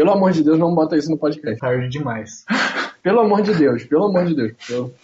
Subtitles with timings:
[0.00, 1.58] Pelo amor de Deus, não bota isso no podcast.
[1.58, 2.46] Tarde demais.
[3.02, 4.52] Pelo amor de Deus, pelo amor de Deus.
[4.66, 4.94] Pelo...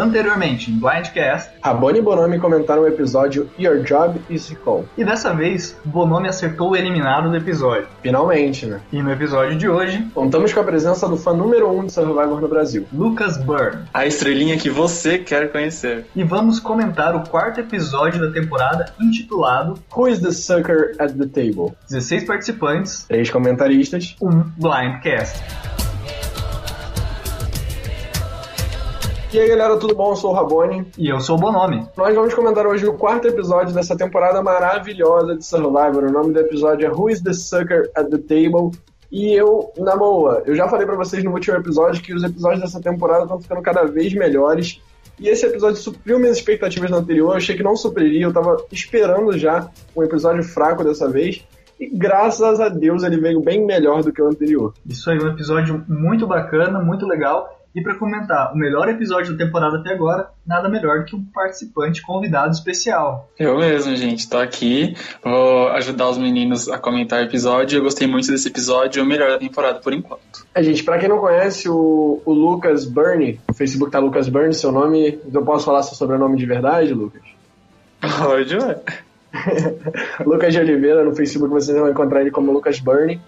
[0.00, 4.86] Anteriormente, em Blindcast, Rabone e Bonomi comentaram o episódio Your Job is Recall.
[4.96, 7.86] e dessa vez, Bonomi acertou o eliminado do episódio.
[8.02, 8.80] Finalmente, né?
[8.90, 11.92] E no episódio de hoje, Contamos com a presença do fã número 1 um de
[11.92, 12.86] Survivor no Brasil.
[12.92, 13.84] Lucas Byrne.
[13.92, 16.06] A estrelinha que você quer conhecer.
[16.16, 21.26] E vamos comentar o quarto episódio da temporada intitulado Who is the Sucker at the
[21.26, 21.74] Table?
[21.88, 24.16] 16 participantes, Três comentaristas.
[24.22, 25.79] um Blindcast.
[29.32, 30.10] E aí galera, tudo bom?
[30.10, 30.84] Eu sou o Rabone.
[30.98, 31.86] E eu sou o Bonomi.
[31.96, 36.02] Nós vamos comentar hoje o quarto episódio dessa temporada maravilhosa de Survivor.
[36.02, 38.76] O nome do episódio é Who is the Sucker at the Table?
[39.08, 42.60] E eu, na boa, eu já falei pra vocês no último episódio que os episódios
[42.60, 44.80] dessa temporada estão ficando cada vez melhores.
[45.16, 47.30] E esse episódio supriu minhas expectativas no anterior.
[47.30, 51.46] Eu achei que não supriria, eu tava esperando já um episódio fraco dessa vez.
[51.78, 54.74] E graças a Deus ele veio bem melhor do que o anterior.
[54.84, 57.59] Isso aí, um episódio muito bacana, muito legal.
[57.74, 61.24] E para comentar o melhor episódio da temporada até agora, nada melhor do que um
[61.24, 63.28] participante convidado especial.
[63.38, 64.28] Eu mesmo, gente.
[64.28, 64.96] Tô aqui.
[65.22, 67.78] Vou ajudar os meninos a comentar o episódio.
[67.78, 68.98] Eu gostei muito desse episódio.
[68.98, 70.44] É o melhor da temporada por enquanto.
[70.52, 74.52] É, gente, pra quem não conhece o, o Lucas Burney, o Facebook tá Lucas Burney,
[74.52, 75.20] seu nome.
[75.32, 77.22] Eu posso falar seu sobrenome de verdade, Lucas?
[78.00, 78.80] Pode, ué.
[80.26, 83.20] Lucas de Oliveira, no Facebook vocês vão encontrar ele como Lucas Burney.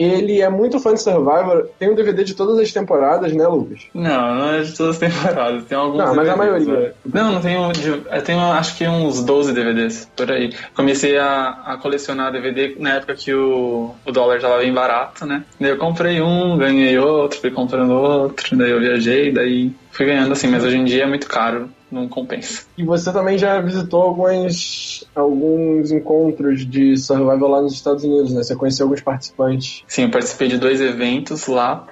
[0.00, 3.80] Ele é muito fã de Survivor, tem um DVD de todas as temporadas, né, Lucas?
[3.92, 5.64] Não, não é de todas as temporadas.
[5.64, 5.98] Tem alguns.
[5.98, 6.88] Não, mas a DVDs, maioria.
[6.88, 6.92] né?
[7.12, 7.70] Não, não tenho.
[8.10, 10.54] Eu tenho acho que uns 12 DVDs por aí.
[10.74, 15.44] Comecei a, a colecionar DVD na época que o, o dólar tava bem barato, né?
[15.60, 20.32] Daí eu comprei um, ganhei outro, fui comprando outro, daí eu viajei, daí fui ganhando
[20.32, 22.64] assim, mas hoje em dia é muito caro, não compensa.
[22.76, 28.42] E você também já visitou alguns, alguns encontros de Survivor lá nos Estados Unidos, né?
[28.42, 29.82] Você conheceu alguns participantes.
[29.86, 31.86] Sim, eu participei de dois eventos lá.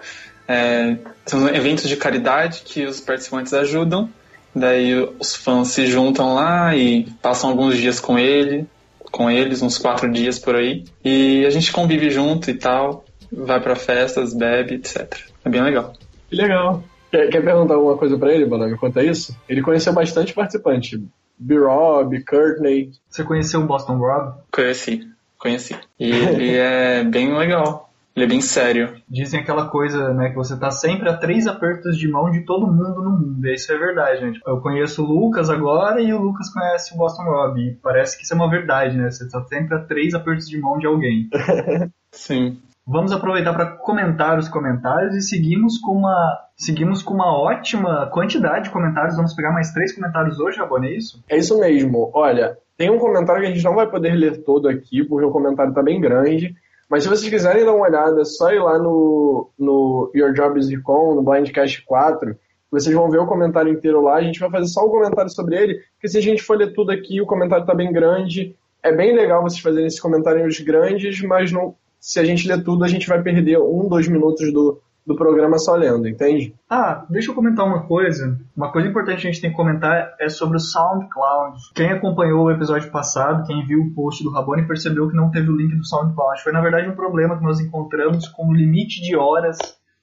[0.47, 4.09] É, são eventos de caridade que os participantes ajudam.
[4.55, 8.67] Daí os fãs se juntam lá e passam alguns dias com ele,
[9.13, 10.85] com eles, uns quatro dias por aí.
[11.05, 15.15] E a gente convive junto e tal, vai pra festas, bebe, etc.
[15.45, 15.93] É bem legal.
[16.31, 16.83] Que legal.
[17.11, 18.77] Quer, quer perguntar alguma coisa pra ele, Bonami?
[18.77, 19.37] Conta isso?
[19.49, 21.03] Ele conheceu bastante participante.
[21.39, 22.91] B-Rob, Courtney.
[23.09, 24.35] Você conheceu o Boston Rob?
[24.53, 25.09] Conheci,
[25.39, 25.77] conheci.
[25.99, 27.89] E ele é bem legal.
[28.19, 29.01] Ele é bem sério.
[29.09, 32.67] Dizem aquela coisa, né, que você tá sempre a três apertos de mão de todo
[32.67, 33.47] mundo no mundo.
[33.47, 34.41] E isso é verdade, gente.
[34.45, 37.61] Eu conheço o Lucas agora e o Lucas conhece o Boston Rob.
[37.61, 39.09] E parece que isso é uma verdade, né?
[39.09, 41.29] Você tá sempre a três apertos de mão de alguém.
[42.11, 42.59] Sim.
[42.91, 48.65] Vamos aproveitar para comentar os comentários e seguimos com uma seguimos com uma ótima quantidade
[48.65, 49.15] de comentários.
[49.15, 51.23] Vamos pegar mais três comentários hoje, Rabone, é isso?
[51.29, 52.11] É isso mesmo.
[52.15, 55.31] Olha, tem um comentário que a gente não vai poder ler todo aqui, porque o
[55.31, 56.57] comentário tá bem grande.
[56.89, 60.59] Mas se vocês quiserem dar uma olhada, é só ir lá no, no Your Job
[60.59, 62.35] is Recon, no Blindcast 4.
[62.71, 64.15] Vocês vão ver o comentário inteiro lá.
[64.15, 66.73] A gente vai fazer só um comentário sobre ele, porque se a gente for ler
[66.73, 68.57] tudo aqui, o comentário tá bem grande.
[68.83, 72.85] É bem legal vocês fazerem esses comentários grandes, mas não, se a gente ler tudo,
[72.85, 76.55] a gente vai perder um, dois minutos do, do programa só lendo, entende?
[76.69, 78.39] Ah, deixa eu comentar uma coisa.
[78.57, 81.59] Uma coisa importante que a gente tem que comentar é sobre o SoundCloud.
[81.75, 85.51] Quem acompanhou o episódio passado, quem viu o post do Rabone, percebeu que não teve
[85.51, 86.43] o link do SoundCloud.
[86.43, 89.59] Foi, na verdade, um problema que nós encontramos com o limite de horas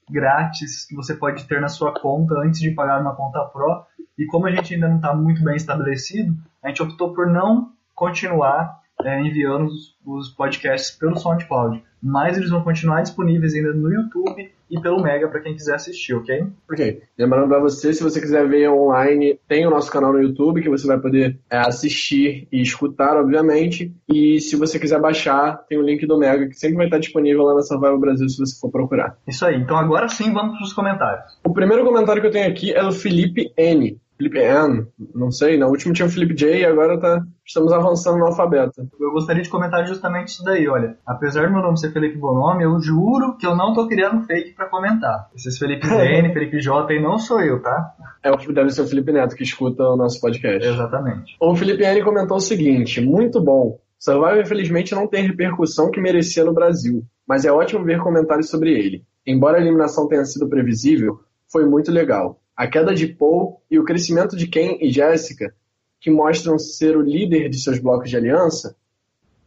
[0.09, 3.85] grátis que você pode ter na sua conta antes de pagar uma conta Pro.
[4.17, 7.69] E como a gente ainda não está muito bem estabelecido, a gente optou por não
[7.93, 11.83] continuar é, enviando os, os podcasts pelo SoundCloud.
[12.01, 16.13] Mas eles vão continuar disponíveis ainda no YouTube e pelo Mega para quem quiser assistir,
[16.13, 16.47] ok?
[16.69, 17.01] Ok.
[17.17, 20.69] Lembrando pra você, se você quiser ver online, tem o nosso canal no YouTube que
[20.69, 23.93] você vai poder é, assistir e escutar, obviamente.
[24.07, 27.43] E se você quiser baixar, tem o link do Mega que sempre vai estar disponível
[27.43, 29.17] lá na Survival Brasil se você for procurar.
[29.27, 29.55] Isso aí.
[29.55, 31.39] Então agora sim vamos para os comentários.
[31.43, 33.99] O primeiro comentário que eu tenho aqui é do Felipe N.
[34.17, 38.17] Felipe N, não sei, na última tinha o Felipe J e agora tá, estamos avançando
[38.17, 38.87] no alfabeto.
[38.99, 40.97] Eu gostaria de comentar justamente isso daí, olha.
[41.05, 44.53] Apesar do meu nome ser Felipe Bonomi, eu juro que eu não tô criando fake
[44.53, 45.29] para comentar.
[45.35, 47.93] Esses Felipe N, Felipe J aí não sou eu, tá?
[48.23, 50.65] É, o- deve ser o Felipe Neto que escuta o nosso podcast.
[50.67, 51.35] Exatamente.
[51.39, 53.79] O Felipe N comentou o seguinte: muito bom.
[53.99, 58.49] Survivor, infelizmente, não tem a repercussão que merecia no Brasil, mas é ótimo ver comentários
[58.49, 59.03] sobre ele.
[59.25, 61.19] Embora a eliminação tenha sido previsível,
[61.51, 62.39] foi muito legal.
[62.55, 65.53] A queda de Paul e o crescimento de Ken e Jessica,
[65.99, 68.75] que mostram ser o líder de seus blocos de aliança.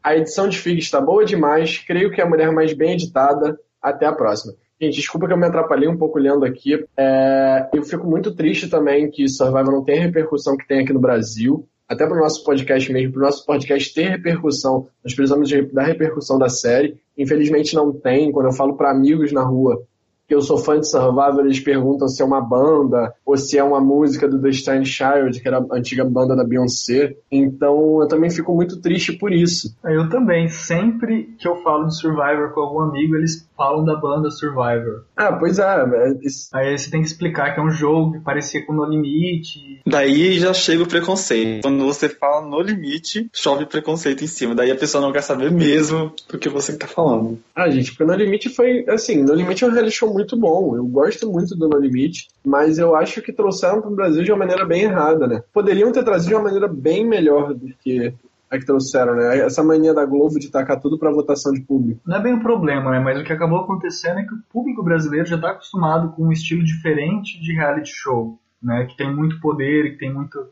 [0.03, 3.59] A edição de Fig está boa demais, creio que é a mulher mais bem editada.
[3.81, 4.55] Até a próxima.
[4.81, 6.85] Gente, desculpa que eu me atrapalhei um pouco lendo aqui.
[6.97, 10.93] É, eu fico muito triste também que Survivor não tem a repercussão que tem aqui
[10.93, 11.67] no Brasil.
[11.89, 14.89] até para o nosso podcast mesmo, para o nosso podcast ter repercussão.
[15.03, 17.01] Nós precisamos da repercussão da série.
[17.17, 18.31] Infelizmente não tem.
[18.31, 19.83] Quando eu falo para amigos na rua
[20.29, 23.65] que eu sou fã de Survivor, eles perguntam se é uma banda ou se é
[23.65, 27.17] uma música do The Stein Child, que era a antiga banda da Beyoncé.
[27.33, 29.75] Então eu também fico muito triste por isso.
[29.83, 30.47] Eu também.
[30.49, 35.05] Sempre que eu falo de Survivor com algum amigo, eles falam da banda Survivor.
[35.17, 35.65] Ah, pois é.
[35.65, 36.15] é
[36.55, 39.83] Aí você tem que explicar que é um jogo que parecia com No Limite.
[39.85, 41.63] Daí já chega o preconceito.
[41.63, 44.55] Quando você fala No Limite, chove preconceito em cima.
[44.55, 47.39] Daí a pessoa não quer saber mesmo do que você tá falando.
[47.55, 50.77] Ah, gente, porque No Limite foi, assim, No Limite é um reality show muito bom.
[50.77, 54.31] Eu gosto muito do No Limite, mas eu acho que trouxeram para o Brasil de
[54.31, 55.43] uma maneira bem errada, né?
[55.53, 58.15] Poderiam ter trazido de uma maneira bem melhor do que
[58.51, 59.39] a que trouxeram, né?
[59.39, 62.01] Essa mania da Globo de tacar tudo para votação de público.
[62.07, 62.99] Não é bem um problema, né?
[62.99, 66.33] Mas o que acabou acontecendo é que o público brasileiro já está acostumado com um
[66.33, 68.87] estilo diferente de reality show, né?
[68.87, 70.49] Que tem muito poder, que tem muito,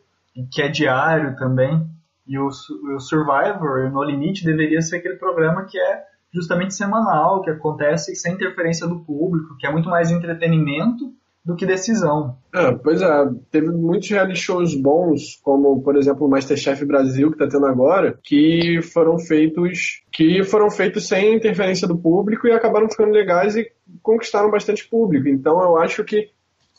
[0.50, 1.86] que é diário também.
[2.26, 7.50] E o, o Survivor, No Limite, deveria ser aquele programa que é justamente semanal, que
[7.50, 11.14] acontece sem interferência do público, que é muito mais entretenimento
[11.46, 12.36] do que decisão.
[12.52, 13.08] É, pois é,
[13.52, 18.18] teve muitos reality shows bons, como por exemplo o Masterchef Brasil que está tendo agora,
[18.20, 23.70] que foram feitos que foram feitos sem interferência do público e acabaram ficando legais e
[24.02, 25.28] conquistaram bastante público.
[25.28, 26.30] Então eu acho que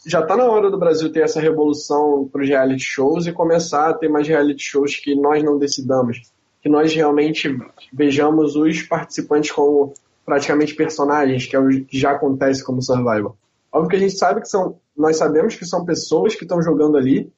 [0.06, 3.90] já está na hora do Brasil ter essa revolução para os reality shows e começar
[3.90, 6.22] a ter mais reality shows que nós não decidamos
[6.62, 7.58] que nós realmente
[7.94, 9.94] vejamos os participantes como
[10.26, 13.38] praticamente personagens, que é o que já acontece como Survival.
[13.78, 16.98] Óbvio que a gente sabe que são, nós sabemos que são pessoas que estão jogando
[16.98, 17.32] ali,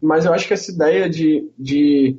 [0.00, 2.18] mas eu acho que essa ideia de, de,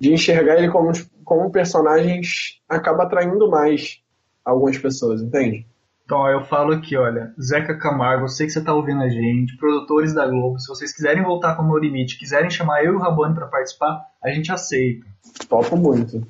[0.00, 0.90] de enxergar ele como,
[1.22, 4.00] como personagens acaba atraindo mais
[4.42, 5.66] algumas pessoas, entende?
[6.06, 9.56] Então, eu falo aqui, olha, Zeca Camargo, eu sei que você está ouvindo a gente,
[9.58, 12.96] produtores da Globo, se vocês quiserem voltar com o No Limite, quiserem chamar eu e
[12.96, 15.06] o Rabone para participar, a gente aceita.
[15.48, 16.26] Topo muito.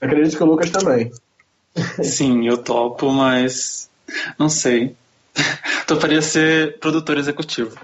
[0.00, 1.12] Acredito que o Lucas também.
[2.02, 3.90] Sim, eu topo, mas
[4.38, 4.96] não sei.
[5.94, 7.76] Toparia ser produtor executivo.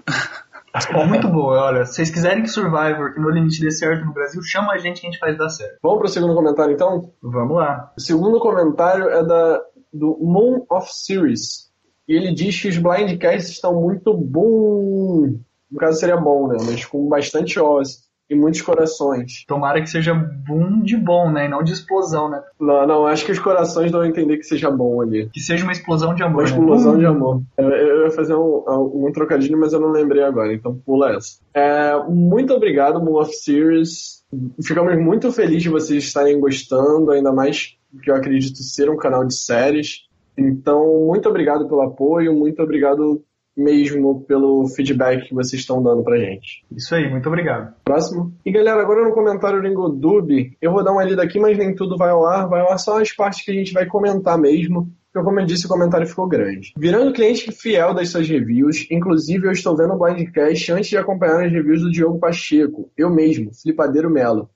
[1.07, 1.85] Muito boa, olha.
[1.85, 5.01] Se vocês quiserem que Survivor, que no limite dê certo no Brasil, chama a gente
[5.01, 5.79] que a gente faz dar certo.
[5.83, 7.13] Vamos pro segundo comentário então?
[7.23, 7.93] Vamos lá.
[7.97, 9.61] O segundo comentário é da,
[9.93, 11.69] do Moon of Series.
[12.07, 15.39] E ele diz que os blindcasts estão muito bom.
[15.71, 16.57] No caso seria bom, né?
[16.65, 19.45] Mas com bastante Oz e muitos corações.
[19.47, 21.47] Tomara que seja boom de bom, né?
[21.47, 22.43] E não de explosão, né?
[22.61, 25.31] Não, não, acho que os corações vão entender que seja bom ali.
[25.33, 26.43] Que seja uma explosão de amor.
[26.43, 26.49] Uma né?
[26.51, 27.43] explosão de amor.
[27.57, 28.65] Eu, eu ia fazer um,
[28.95, 31.39] um, trocadilho, mas eu não lembrei agora, então pula essa.
[31.55, 34.23] É, muito obrigado, Moon of Series.
[34.63, 39.25] Ficamos muito felizes de vocês estarem gostando, ainda mais que eu acredito ser um canal
[39.25, 40.07] de séries.
[40.37, 43.25] Então, muito obrigado pelo apoio, muito obrigado
[43.59, 46.65] mesmo pelo feedback que vocês estão dando pra gente.
[46.75, 47.75] Isso aí, muito obrigado.
[47.85, 48.33] Próximo.
[48.47, 51.75] E galera, agora no comentário do Ingodub, eu vou dar uma lida aqui, mas nem
[51.75, 54.39] tudo vai ao ar, vai ao ar só as partes que a gente vai comentar
[54.39, 56.73] mesmo, porque como eu disse, o comentário ficou grande.
[56.77, 61.45] Virando cliente fiel das suas reviews, inclusive eu estou vendo o Blindcast antes de acompanhar
[61.45, 64.49] as reviews do Diogo Pacheco, eu mesmo, Flipadeiro Melo.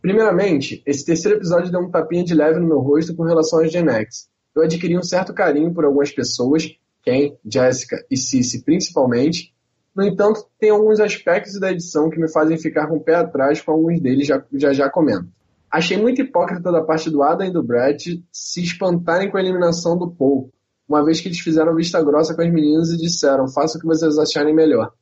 [0.00, 3.72] Primeiramente, esse terceiro episódio deu um tapinha de leve no meu rosto com relação às
[3.72, 4.28] Gen X.
[4.54, 9.52] Eu adquiri um certo carinho por algumas pessoas Ken, Jessica e Cici principalmente.
[9.94, 13.60] No entanto, tem alguns aspectos da edição que me fazem ficar com o pé atrás
[13.60, 15.28] com alguns deles, já já, já comento.
[15.70, 19.98] Achei muito hipócrita da parte do Adam e do Brett se espantarem com a eliminação
[19.98, 20.52] do Paul,
[20.88, 23.86] uma vez que eles fizeram vista grossa com as meninas e disseram: faça o que
[23.86, 24.92] vocês acharem melhor.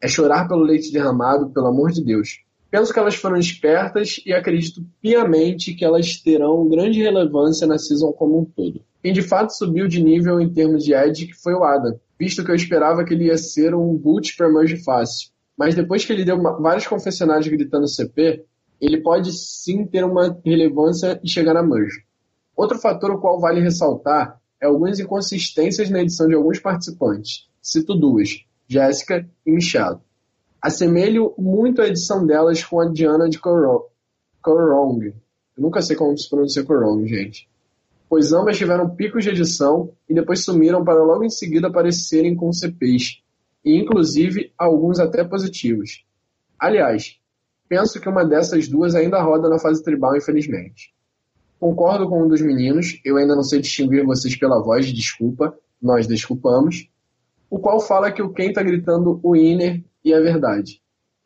[0.00, 2.40] É chorar pelo leite derramado, pelo amor de Deus.
[2.70, 8.12] Penso que elas foram espertas e acredito piamente que elas terão grande relevância na season
[8.12, 8.82] como um todo.
[9.06, 12.50] Quem de fato subiu de nível em termos de Edge foi o Adam, visto que
[12.50, 15.30] eu esperava que ele ia ser um boot para merge fácil.
[15.56, 18.44] Mas depois que ele deu uma, vários confessionários gritando CP,
[18.80, 22.02] ele pode sim ter uma relevância e chegar na merge.
[22.56, 27.48] Outro fator o qual vale ressaltar é algumas inconsistências na edição de alguns participantes.
[27.62, 30.00] Cito duas, Jéssica e Michelle.
[30.60, 35.06] Assemelho muito a edição delas com a Diana de Korong.
[35.06, 35.14] Eu
[35.62, 37.48] nunca sei como se pronuncia Korong, gente
[38.08, 42.52] pois ambas tiveram picos de edição e depois sumiram para logo em seguida aparecerem com
[42.52, 43.22] CPs,
[43.64, 46.04] e inclusive alguns até positivos.
[46.58, 47.16] Aliás,
[47.68, 50.94] penso que uma dessas duas ainda roda na fase tribal, infelizmente.
[51.58, 56.06] Concordo com um dos meninos, eu ainda não sei distinguir vocês pela voz, desculpa, nós
[56.06, 56.88] desculpamos,
[57.50, 60.80] o qual fala que o Ken está gritando o Inner e é verdade.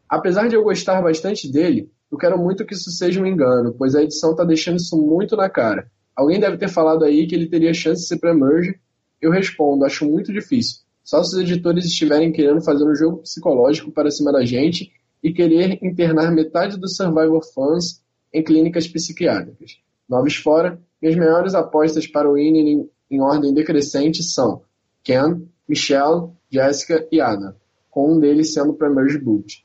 [0.09, 3.95] Apesar de eu gostar bastante dele, eu quero muito que isso seja um engano, pois
[3.95, 5.91] a edição está deixando isso muito na cara
[6.21, 8.79] Alguém deve ter falado aí que ele teria chance de ser pré-merge.
[9.23, 10.83] Eu respondo, acho muito difícil.
[11.03, 15.33] Só se os editores estiverem querendo fazer um jogo psicológico para cima da gente e
[15.33, 18.03] querer internar metade dos Survivor fãs
[18.35, 19.79] em clínicas psiquiátricas.
[20.07, 24.61] Noves fora, minhas maiores apostas para o Winner em, em ordem decrescente são
[25.03, 27.57] Ken, Michelle, Jessica e Anna,
[27.89, 29.65] com um deles sendo para Merge Boot.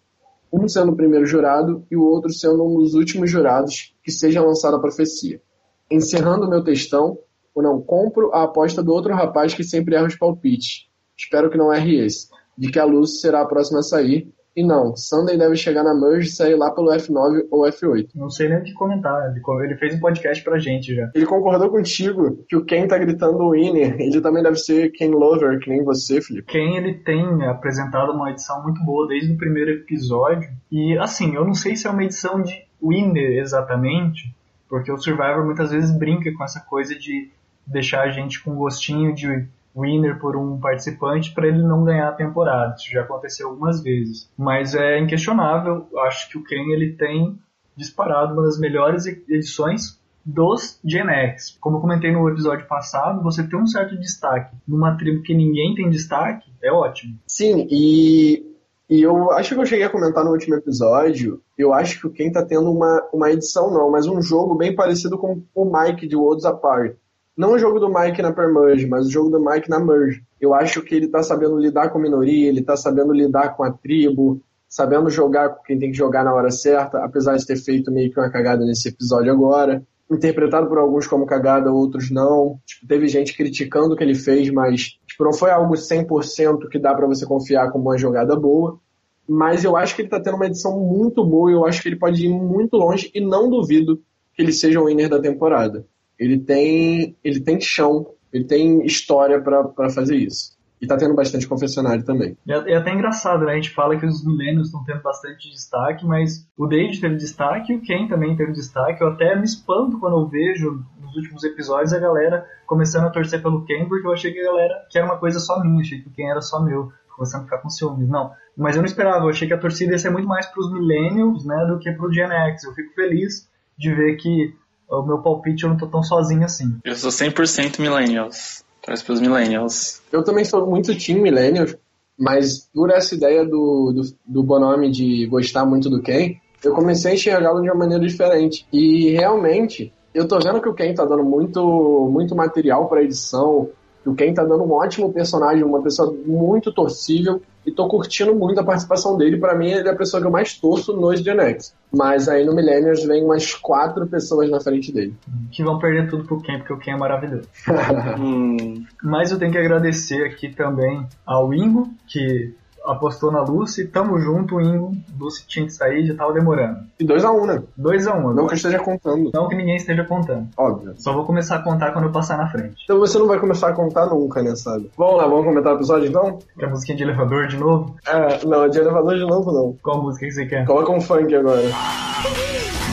[0.53, 4.41] Um sendo o primeiro jurado e o outro sendo um dos últimos jurados que seja
[4.41, 5.41] lançada a profecia.
[5.89, 7.17] Encerrando meu textão,
[7.53, 10.87] ou não compro a aposta do outro rapaz que sempre erra os palpites.
[11.17, 12.27] Espero que não erre esse,
[12.57, 15.93] de que a Luz será a próxima a sair e não, Sunday deve chegar na
[15.93, 18.11] Merge e sair lá pelo F9 ou F8.
[18.15, 19.35] Não sei nem o que comentar.
[19.35, 21.11] Ele fez um podcast pra gente já.
[21.13, 23.99] Ele concordou contigo que o Ken tá gritando winner.
[23.99, 26.49] Ele também deve ser Ken Lover, que nem você, Felipe.
[26.49, 30.49] Ken, ele tem apresentado uma edição muito boa desde o primeiro episódio.
[30.71, 34.33] E, assim, eu não sei se é uma edição de winner exatamente,
[34.69, 37.29] porque o Survivor muitas vezes brinca com essa coisa de
[37.65, 42.13] deixar a gente com gostinho de winner por um participante para ele não ganhar a
[42.13, 42.75] temporada.
[42.75, 44.29] Isso já aconteceu algumas vezes.
[44.37, 47.37] Mas é inquestionável, acho que o Ken ele tem
[47.75, 51.57] disparado uma das melhores edições dos Gen X.
[51.59, 55.75] Como eu comentei no episódio passado, você ter um certo destaque numa tribo que ninguém
[55.75, 57.19] tem destaque é ótimo.
[57.27, 58.54] Sim, e,
[58.89, 62.11] e eu acho que eu cheguei a comentar no último episódio, eu acho que o
[62.11, 66.07] Ken tá tendo uma, uma edição não, mas um jogo bem parecido com o Mike
[66.07, 66.95] de Worlds Apart
[67.37, 70.23] não o jogo do Mike na Permerge, mas o jogo do Mike na Merge.
[70.39, 73.63] Eu acho que ele tá sabendo lidar com a minoria, ele tá sabendo lidar com
[73.63, 77.57] a tribo, sabendo jogar com quem tem que jogar na hora certa, apesar de ter
[77.57, 79.83] feito meio que uma cagada nesse episódio agora.
[80.09, 82.59] Interpretado por alguns como cagada, outros não.
[82.65, 86.79] Tipo, teve gente criticando o que ele fez, mas tipo, não foi algo 100% que
[86.79, 88.79] dá para você confiar como uma jogada boa.
[89.27, 91.97] Mas eu acho que ele tá tendo uma edição muito boa, eu acho que ele
[91.97, 93.99] pode ir muito longe e não duvido
[94.35, 95.85] que ele seja o winner da temporada
[96.17, 100.54] ele tem, ele tem chão, ele tem história para fazer isso.
[100.85, 102.37] E tá tendo bastante confessionário também.
[102.47, 103.53] É, é, até engraçado, né?
[103.53, 107.73] A gente fala que os milênios estão tendo bastante destaque, mas o Dave teve destaque
[107.73, 109.01] o Ken também teve destaque.
[109.01, 113.41] Eu até me espanto quando eu vejo nos últimos episódios a galera começando a torcer
[113.41, 115.99] pelo Ken, porque eu achei que a galera que era uma coisa só minha, achei
[115.99, 118.07] que o Ken era só meu, começando a ficar com ciúmes.
[118.07, 120.71] Não, mas eu não esperava, eu achei que a torcida ia ser muito mais pros
[120.71, 122.63] millennials, né, do que pro Gen X.
[122.63, 124.53] Eu fico feliz de ver que
[124.87, 126.79] o meu palpite eu não tô tão sozinho assim.
[126.83, 128.63] Eu sou 100% millennials.
[128.85, 129.99] Traz pros millennials.
[130.11, 131.75] Eu também sou muito team millennials,
[132.17, 137.11] mas por essa ideia do, do, do Bonome de gostar muito do Ken, eu comecei
[137.11, 138.67] a enxergá-lo de uma maneira diferente.
[138.71, 143.69] E realmente, eu tô vendo que o Ken tá dando muito, muito material para edição,
[144.05, 148.35] que o Ken tá dando um ótimo personagem, uma pessoa muito torcível, e tô curtindo
[148.35, 149.37] muito a participação dele.
[149.37, 151.73] Para mim, ele é a pessoa que eu mais torço nos Gen X.
[151.91, 155.15] Mas aí no Millennials vem umas quatro pessoas na frente dele.
[155.51, 157.49] Que vão perder tudo pro Ken, porque o Ken é maravilhoso.
[158.21, 158.85] hum.
[159.01, 162.53] Mas eu tenho que agradecer aqui também ao Ingo, que
[162.85, 164.91] apostou na Lucy, tamo junto, Ingo.
[165.19, 166.79] Lucy tinha que sair, já tava demorando.
[166.99, 167.63] E 2x1, um, né?
[167.79, 168.15] 2x1.
[168.17, 169.31] Um, não que eu esteja contando.
[169.33, 170.47] Não que ninguém esteja contando.
[170.57, 170.93] Óbvio.
[170.97, 172.75] Só vou começar a contar quando eu passar na frente.
[172.83, 174.89] Então você não vai começar a contar nunca, né, sabe?
[174.97, 176.39] Vamos lá, vamos comentar o episódio então?
[176.57, 177.95] Quer musiquinha de elevador de novo?
[178.07, 179.75] É, não, de elevador de novo não.
[179.81, 180.65] Qual música que você quer?
[180.65, 181.61] Coloca um funk agora.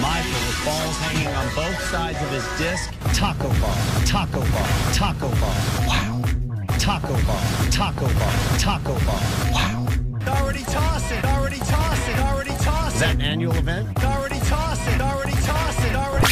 [0.03, 2.91] Michael with balls hanging on both sides of his disc.
[3.15, 5.57] Taco ball, taco ball, taco ball.
[5.87, 6.23] Wow.
[6.79, 9.21] Taco ball, taco ball, taco ball.
[9.53, 9.82] Wow.
[10.29, 12.95] Already toss it, already toss it, already toss it.
[12.95, 13.89] Is that an annual event?
[14.05, 16.27] Already toss it, already toss it, already.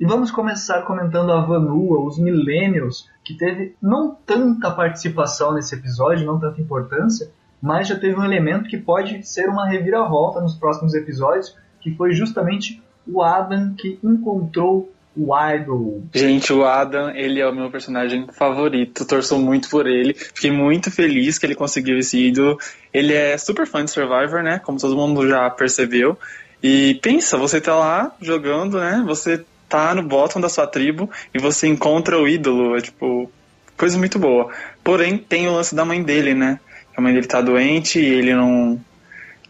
[0.00, 6.26] E vamos começar comentando a Vanua, os Millennials, que teve não tanta participação nesse episódio,
[6.26, 10.94] não tanta importância, mas já teve um elemento que pode ser uma reviravolta nos próximos
[10.94, 16.04] episódios, que foi justamente o Adam que encontrou o Idol.
[16.14, 19.06] Gente, o Adam, ele é o meu personagem favorito.
[19.06, 20.14] Torço muito por ele.
[20.14, 22.58] Fiquei muito feliz que ele conseguiu esse ídolo.
[22.92, 24.58] Ele é super fã de Survivor, né?
[24.58, 26.18] Como todo mundo já percebeu.
[26.62, 29.02] E pensa, você tá lá jogando, né?
[29.06, 32.76] Você tá no bottom da sua tribo e você encontra o ídolo.
[32.76, 33.30] É tipo,
[33.76, 34.52] coisa muito boa.
[34.84, 36.60] Porém, tem o lance da mãe dele, né?
[36.94, 38.80] A mãe dele tá doente e ele não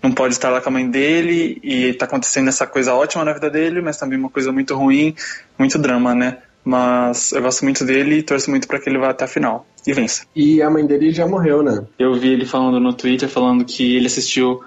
[0.06, 3.32] não pode estar lá com a mãe dele e tá acontecendo essa coisa ótima na
[3.32, 5.14] vida dele, mas também uma coisa muito ruim,
[5.58, 6.38] muito drama, né?
[6.64, 9.66] Mas eu gosto muito dele e torço muito para que ele vá até a final
[9.86, 10.24] e vença.
[10.34, 11.84] E a mãe dele já morreu, né?
[11.98, 14.60] Eu vi ele falando no Twitter, falando que ele assistiu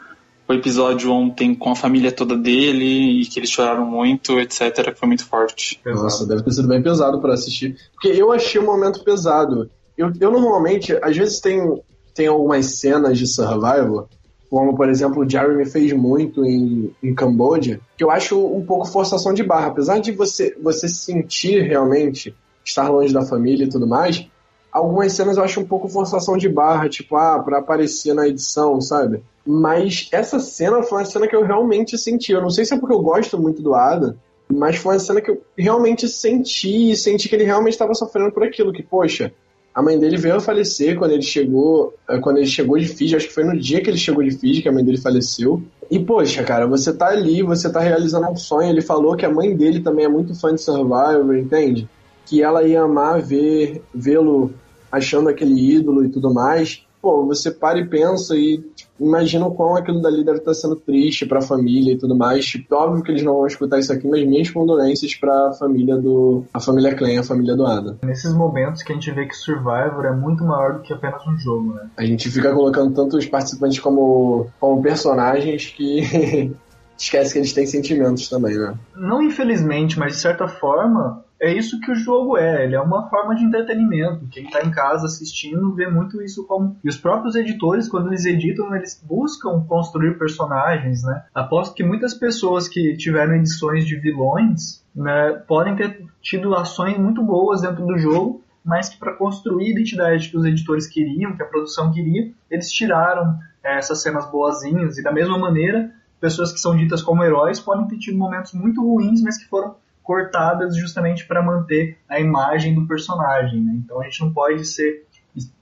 [0.48, 4.93] o episódio ontem com a família toda dele e que eles choraram muito, etc.
[4.96, 5.79] Foi muito forte.
[5.86, 7.77] Nossa, deve ter sido bem pesado para assistir.
[7.93, 9.69] Porque eu achei um momento pesado.
[9.98, 11.81] Eu, eu normalmente, às vezes tem,
[12.13, 14.10] tem algumas cenas de Survival
[14.50, 18.88] como por exemplo o Jeremy fez muito em, em Camboja, que eu acho um pouco
[18.88, 19.68] forçação de barra.
[19.68, 24.27] Apesar de você, você sentir realmente estar longe da família e tudo mais,
[24.72, 28.82] algumas cenas eu acho um pouco forçação de barra, tipo, ah, pra aparecer na edição,
[28.82, 29.24] sabe?
[29.46, 32.32] Mas essa cena foi uma cena que eu realmente senti.
[32.32, 34.15] Eu não sei se é porque eu gosto muito do Adam,
[34.51, 38.44] mas foi uma cena que eu realmente senti, senti que ele realmente estava sofrendo por
[38.44, 39.32] aquilo, que, poxa,
[39.74, 43.16] a mãe dele veio a falecer quando ele chegou, eh, quando ele chegou de Fiji,
[43.16, 45.62] acho que foi no dia que ele chegou de Fiji que a mãe dele faleceu.
[45.90, 48.70] E poxa, cara, você tá ali, você tá realizando um sonho.
[48.70, 51.88] Ele falou que a mãe dele também é muito fã de Survivor, entende?
[52.26, 54.52] Que ela ia amar ver vê-lo
[54.92, 56.84] achando aquele ídolo e tudo mais.
[57.01, 58.62] Pô, você para e pensa e
[59.00, 62.46] imagina o quão aquilo dali deve estar sendo triste para a família e tudo mais.
[62.46, 65.98] Tipo, óbvio que eles não vão escutar isso aqui, mas minhas condolências para a família
[65.98, 67.98] do a família Klein, a família do Adam.
[68.03, 71.38] Nesses momentos que a gente vê que Survivor é muito maior do que apenas um
[71.38, 71.89] jogo, né?
[71.96, 76.53] A gente fica colocando tanto os participantes como como personagens que
[77.00, 78.75] esquece que eles têm sentimentos também, né?
[78.96, 83.10] Não infelizmente, mas de certa forma, é isso que o jogo é, ele é uma
[83.10, 84.27] forma de entretenimento.
[84.27, 86.77] Quem está em casa assistindo vê muito isso como.
[86.84, 91.24] E os próprios editores, quando eles editam, eles buscam construir personagens, né?
[91.34, 97.24] Aposto que muitas pessoas que tiveram edições de vilões né, podem ter tido ações muito
[97.24, 101.41] boas dentro do jogo, mas que para construir a identidade que os editores queriam, que
[101.41, 104.98] a produção queria, eles tiraram é, essas cenas boazinhas.
[104.98, 108.81] E da mesma maneira, pessoas que são ditas como heróis podem ter tido momentos muito
[108.81, 109.75] ruins, mas que foram
[110.10, 113.62] cortadas justamente para manter a imagem do personagem.
[113.62, 113.74] Né?
[113.75, 115.06] Então a gente não pode ser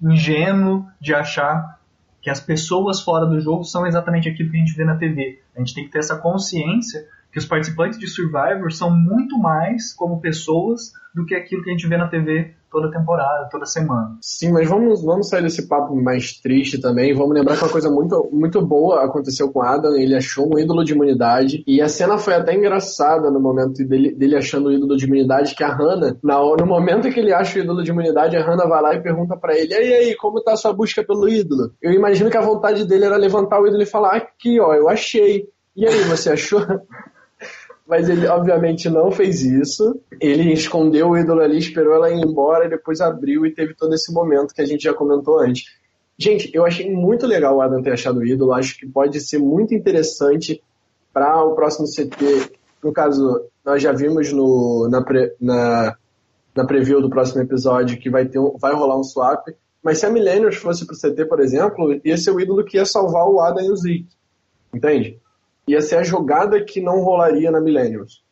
[0.01, 1.77] ingênuo de achar
[2.21, 5.41] que as pessoas fora do jogo são exatamente aquilo que a gente vê na TV.
[5.53, 7.05] A gente tem que ter essa consciência
[7.37, 11.73] que os participantes de Survivor são muito mais como pessoas do que aquilo que a
[11.73, 14.17] gente vê na TV toda temporada, toda semana.
[14.21, 17.13] Sim, mas vamos, vamos sair desse papo mais triste também.
[17.13, 19.95] Vamos lembrar que uma coisa muito, muito boa aconteceu com Adam.
[19.95, 21.63] Ele achou um ídolo de imunidade.
[21.67, 25.53] E a cena foi até engraçada no momento dele, dele achando o ídolo de imunidade,
[25.53, 28.67] que a Hannah, na, no momento que ele acha o ídolo de imunidade, a Hannah
[28.67, 31.71] vai lá e pergunta para ele: E aí, como tá a sua busca pelo ídolo?
[31.79, 34.89] Eu imagino que a vontade dele era levantar o ídolo e falar: Aqui, ó, eu
[34.89, 35.45] achei.
[35.75, 36.61] E aí, você achou?
[37.87, 39.99] Mas ele, obviamente, não fez isso.
[40.19, 44.11] Ele escondeu o ídolo ali, esperou ela ir embora depois abriu e teve todo esse
[44.11, 45.63] momento que a gente já comentou antes.
[46.17, 48.53] Gente, eu achei muito legal o Adam ter achado o ídolo.
[48.53, 50.61] Acho que pode ser muito interessante
[51.13, 52.51] para o próximo CT.
[52.83, 55.95] No caso, nós já vimos no, na, pre, na,
[56.53, 59.47] na preview do próximo episódio que vai, ter um, vai rolar um swap.
[59.81, 62.85] Mas se a Millennials fosse pro CT, por exemplo, ia ser o ídolo que ia
[62.85, 64.09] salvar o Adam e o Zeke.
[64.73, 65.19] Entende?
[65.67, 68.25] Ia ser a jogada que não rolaria na Millennials.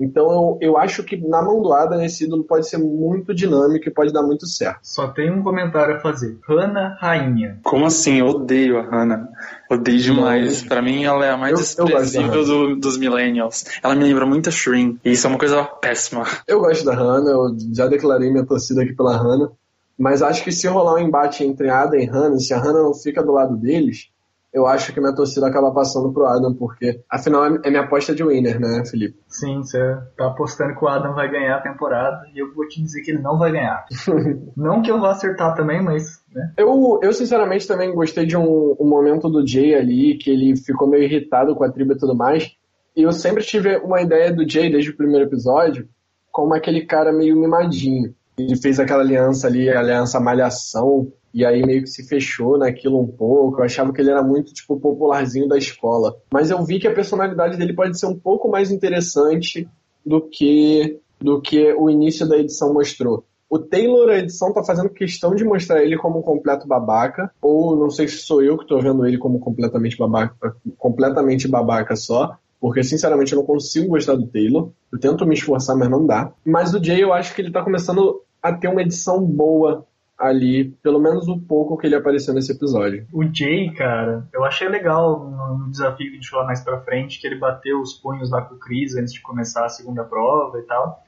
[0.00, 3.86] Então eu, eu acho que na mão do Adam esse ídolo pode ser muito dinâmico
[3.86, 4.80] e pode dar muito certo.
[4.82, 6.38] Só tem um comentário a fazer.
[6.48, 7.60] Hannah Rainha.
[7.62, 8.18] Como assim?
[8.20, 9.28] Eu odeio a Hannah.
[9.70, 10.64] Odeio demais.
[10.64, 13.66] Para mim ela é a mais expressiva do, dos millennials.
[13.82, 14.98] Ela me lembra muito a Shrin.
[15.04, 16.24] E isso é uma coisa péssima.
[16.48, 19.50] Eu gosto da Hannah, eu já declarei minha torcida aqui pela Hannah.
[19.98, 22.94] Mas acho que se rolar um embate entre Adam e Hannah, se a Hannah não
[22.94, 24.09] fica do lado deles,
[24.52, 28.24] eu acho que minha torcida acaba passando pro Adam, porque afinal é minha aposta de
[28.24, 29.18] winner, né, Felipe?
[29.28, 29.78] Sim, você
[30.16, 33.12] tá apostando que o Adam vai ganhar a temporada e eu vou te dizer que
[33.12, 33.84] ele não vai ganhar.
[34.56, 36.20] não que eu vá acertar também, mas.
[36.34, 36.52] Né?
[36.56, 40.88] Eu, eu sinceramente também gostei de um, um momento do Jay ali, que ele ficou
[40.88, 42.50] meio irritado com a tribo e tudo mais.
[42.96, 45.88] E eu sempre tive uma ideia do Jay desde o primeiro episódio
[46.32, 48.14] como aquele cara meio mimadinho.
[48.38, 53.00] Ele fez aquela aliança ali, a aliança malhação, e aí meio que se fechou naquilo
[53.00, 53.60] um pouco.
[53.60, 56.16] Eu achava que ele era muito, tipo, popularzinho da escola.
[56.32, 59.68] Mas eu vi que a personalidade dele pode ser um pouco mais interessante
[60.04, 63.24] do que, do que o início da edição mostrou.
[63.48, 67.74] O Taylor, a edição, tá fazendo questão de mostrar ele como um completo babaca, ou
[67.76, 72.36] não sei se sou eu que tô vendo ele como completamente babaca, completamente babaca só,
[72.60, 74.70] porque sinceramente eu não consigo gostar do Taylor.
[74.92, 76.32] Eu tento me esforçar, mas não dá.
[76.44, 79.84] Mas o Jay eu acho que ele tá começando a ter uma edição boa
[80.20, 83.06] ali, pelo menos um pouco que ele apareceu nesse episódio.
[83.10, 85.24] O Jay, cara, eu achei legal
[85.58, 88.42] no desafio que a gente falou mais pra frente, que ele bateu os punhos lá
[88.42, 91.02] com o Chris antes de começar a segunda prova e tal.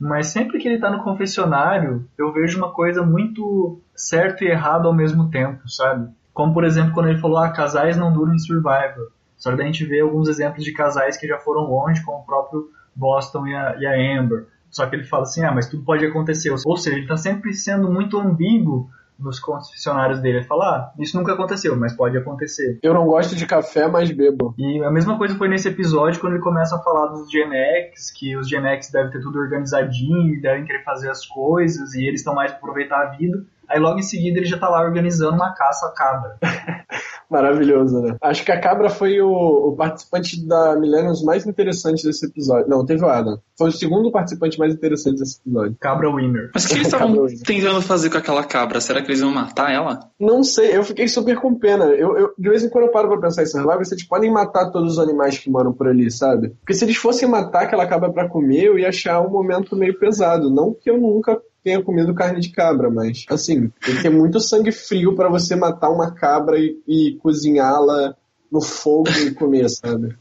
[0.00, 4.88] Mas sempre que ele tá no confessionário, eu vejo uma coisa muito certo e errado
[4.88, 6.10] ao mesmo tempo, sabe?
[6.32, 9.12] Como, por exemplo, quando ele falou, ah, casais não duram em Survivor.
[9.36, 12.26] Só que a gente vê alguns exemplos de casais que já foram longe, como o
[12.26, 14.46] próprio Boston e a, e a Amber.
[14.74, 16.52] Só que ele fala assim, ah, mas tudo pode acontecer.
[16.64, 20.38] Ou seja, ele está sempre sendo muito ambíguo nos confessionários dele.
[20.38, 22.80] Ele fala, ah, isso nunca aconteceu, mas pode acontecer.
[22.82, 24.52] Eu não gosto de café, mas bebo.
[24.58, 28.10] E a mesma coisa foi nesse episódio, quando ele começa a falar dos Gen X,
[28.10, 32.20] que os Gen X devem ter tudo organizadinho, devem querer fazer as coisas, e eles
[32.20, 33.44] estão mais aproveitar a vida.
[33.68, 36.36] Aí logo em seguida ele já tá lá organizando uma caça à cabra.
[37.34, 38.16] Maravilhoso, né?
[38.22, 39.28] Acho que a cabra foi o,
[39.68, 42.68] o participante da Millennials mais interessante desse episódio.
[42.68, 43.38] Não, teve o Adam.
[43.58, 45.76] foi o segundo participante mais interessante desse episódio.
[45.80, 46.50] Cabra Winner.
[46.54, 48.80] Mas o que eles estavam tentando fazer com aquela cabra?
[48.80, 49.98] Será que eles iam matar ela?
[50.18, 51.86] Não sei, eu fiquei super com pena.
[51.86, 54.70] Eu, eu- de vez em quando eu paro pra pensar em Survivor, vocês podem matar
[54.70, 56.50] todos os animais que moram por ali, sabe?
[56.60, 59.98] Porque se eles fossem matar aquela cabra pra comer, eu ia achar um momento meio
[59.98, 60.50] pesado.
[60.50, 64.38] Não que eu nunca tenha comido carne de cabra, mas assim, tem que ter muito
[64.38, 68.14] sangue frio pra você matar uma cabra e, e cozinhá-la
[68.52, 70.14] no fogo e comer, sabe?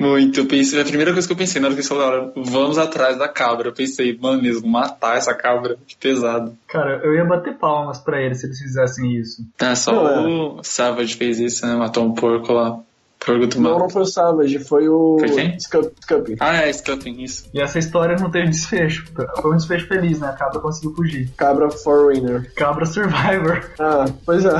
[0.00, 0.40] Muito.
[0.40, 3.18] Eu pensei, a primeira coisa que eu pensei na hora que eles falaram, vamos atrás
[3.18, 3.68] da cabra.
[3.68, 6.56] Eu pensei, mano, mesmo, matar essa cabra, que pesado.
[6.66, 9.46] Cara, eu ia bater palmas pra eles se eles fizessem isso.
[9.60, 11.74] É, só Não, o Savage fez isso, né?
[11.74, 12.80] Matou um porco lá.
[13.24, 13.78] Do Não, mal.
[13.78, 15.56] não foi o Savage, foi o Foi quem?
[15.60, 16.36] Scup- Scuppy.
[16.40, 17.48] Ah, é, Scupping, isso.
[17.54, 19.04] E essa história não teve desfecho.
[19.40, 20.26] Foi um desfecho feliz, né?
[20.28, 21.30] A cabra conseguiu fugir.
[21.36, 22.52] Cabra Foreigner.
[22.56, 23.62] Cabra Survivor.
[23.78, 24.50] Ah, pois é.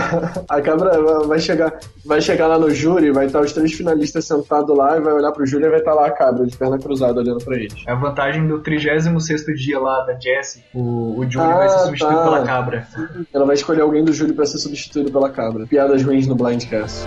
[0.49, 0.93] A cabra
[1.27, 5.01] vai chegar, vai chegar lá no júri, vai estar os três finalistas sentados lá e
[5.01, 7.57] vai olhar pro júri e vai estar lá a cabra de perna cruzada olhando pra
[7.57, 7.83] eles.
[7.87, 10.63] É a vantagem do 36 dia lá da Jessie.
[10.73, 12.25] O, o Johnny Ah, vai ser substituído tá.
[12.25, 12.87] pela cabra.
[13.35, 15.67] Ela vai escolher alguém do júri pra ser substituído pela cabra.
[15.67, 17.05] Piadas ruins no Blindcast.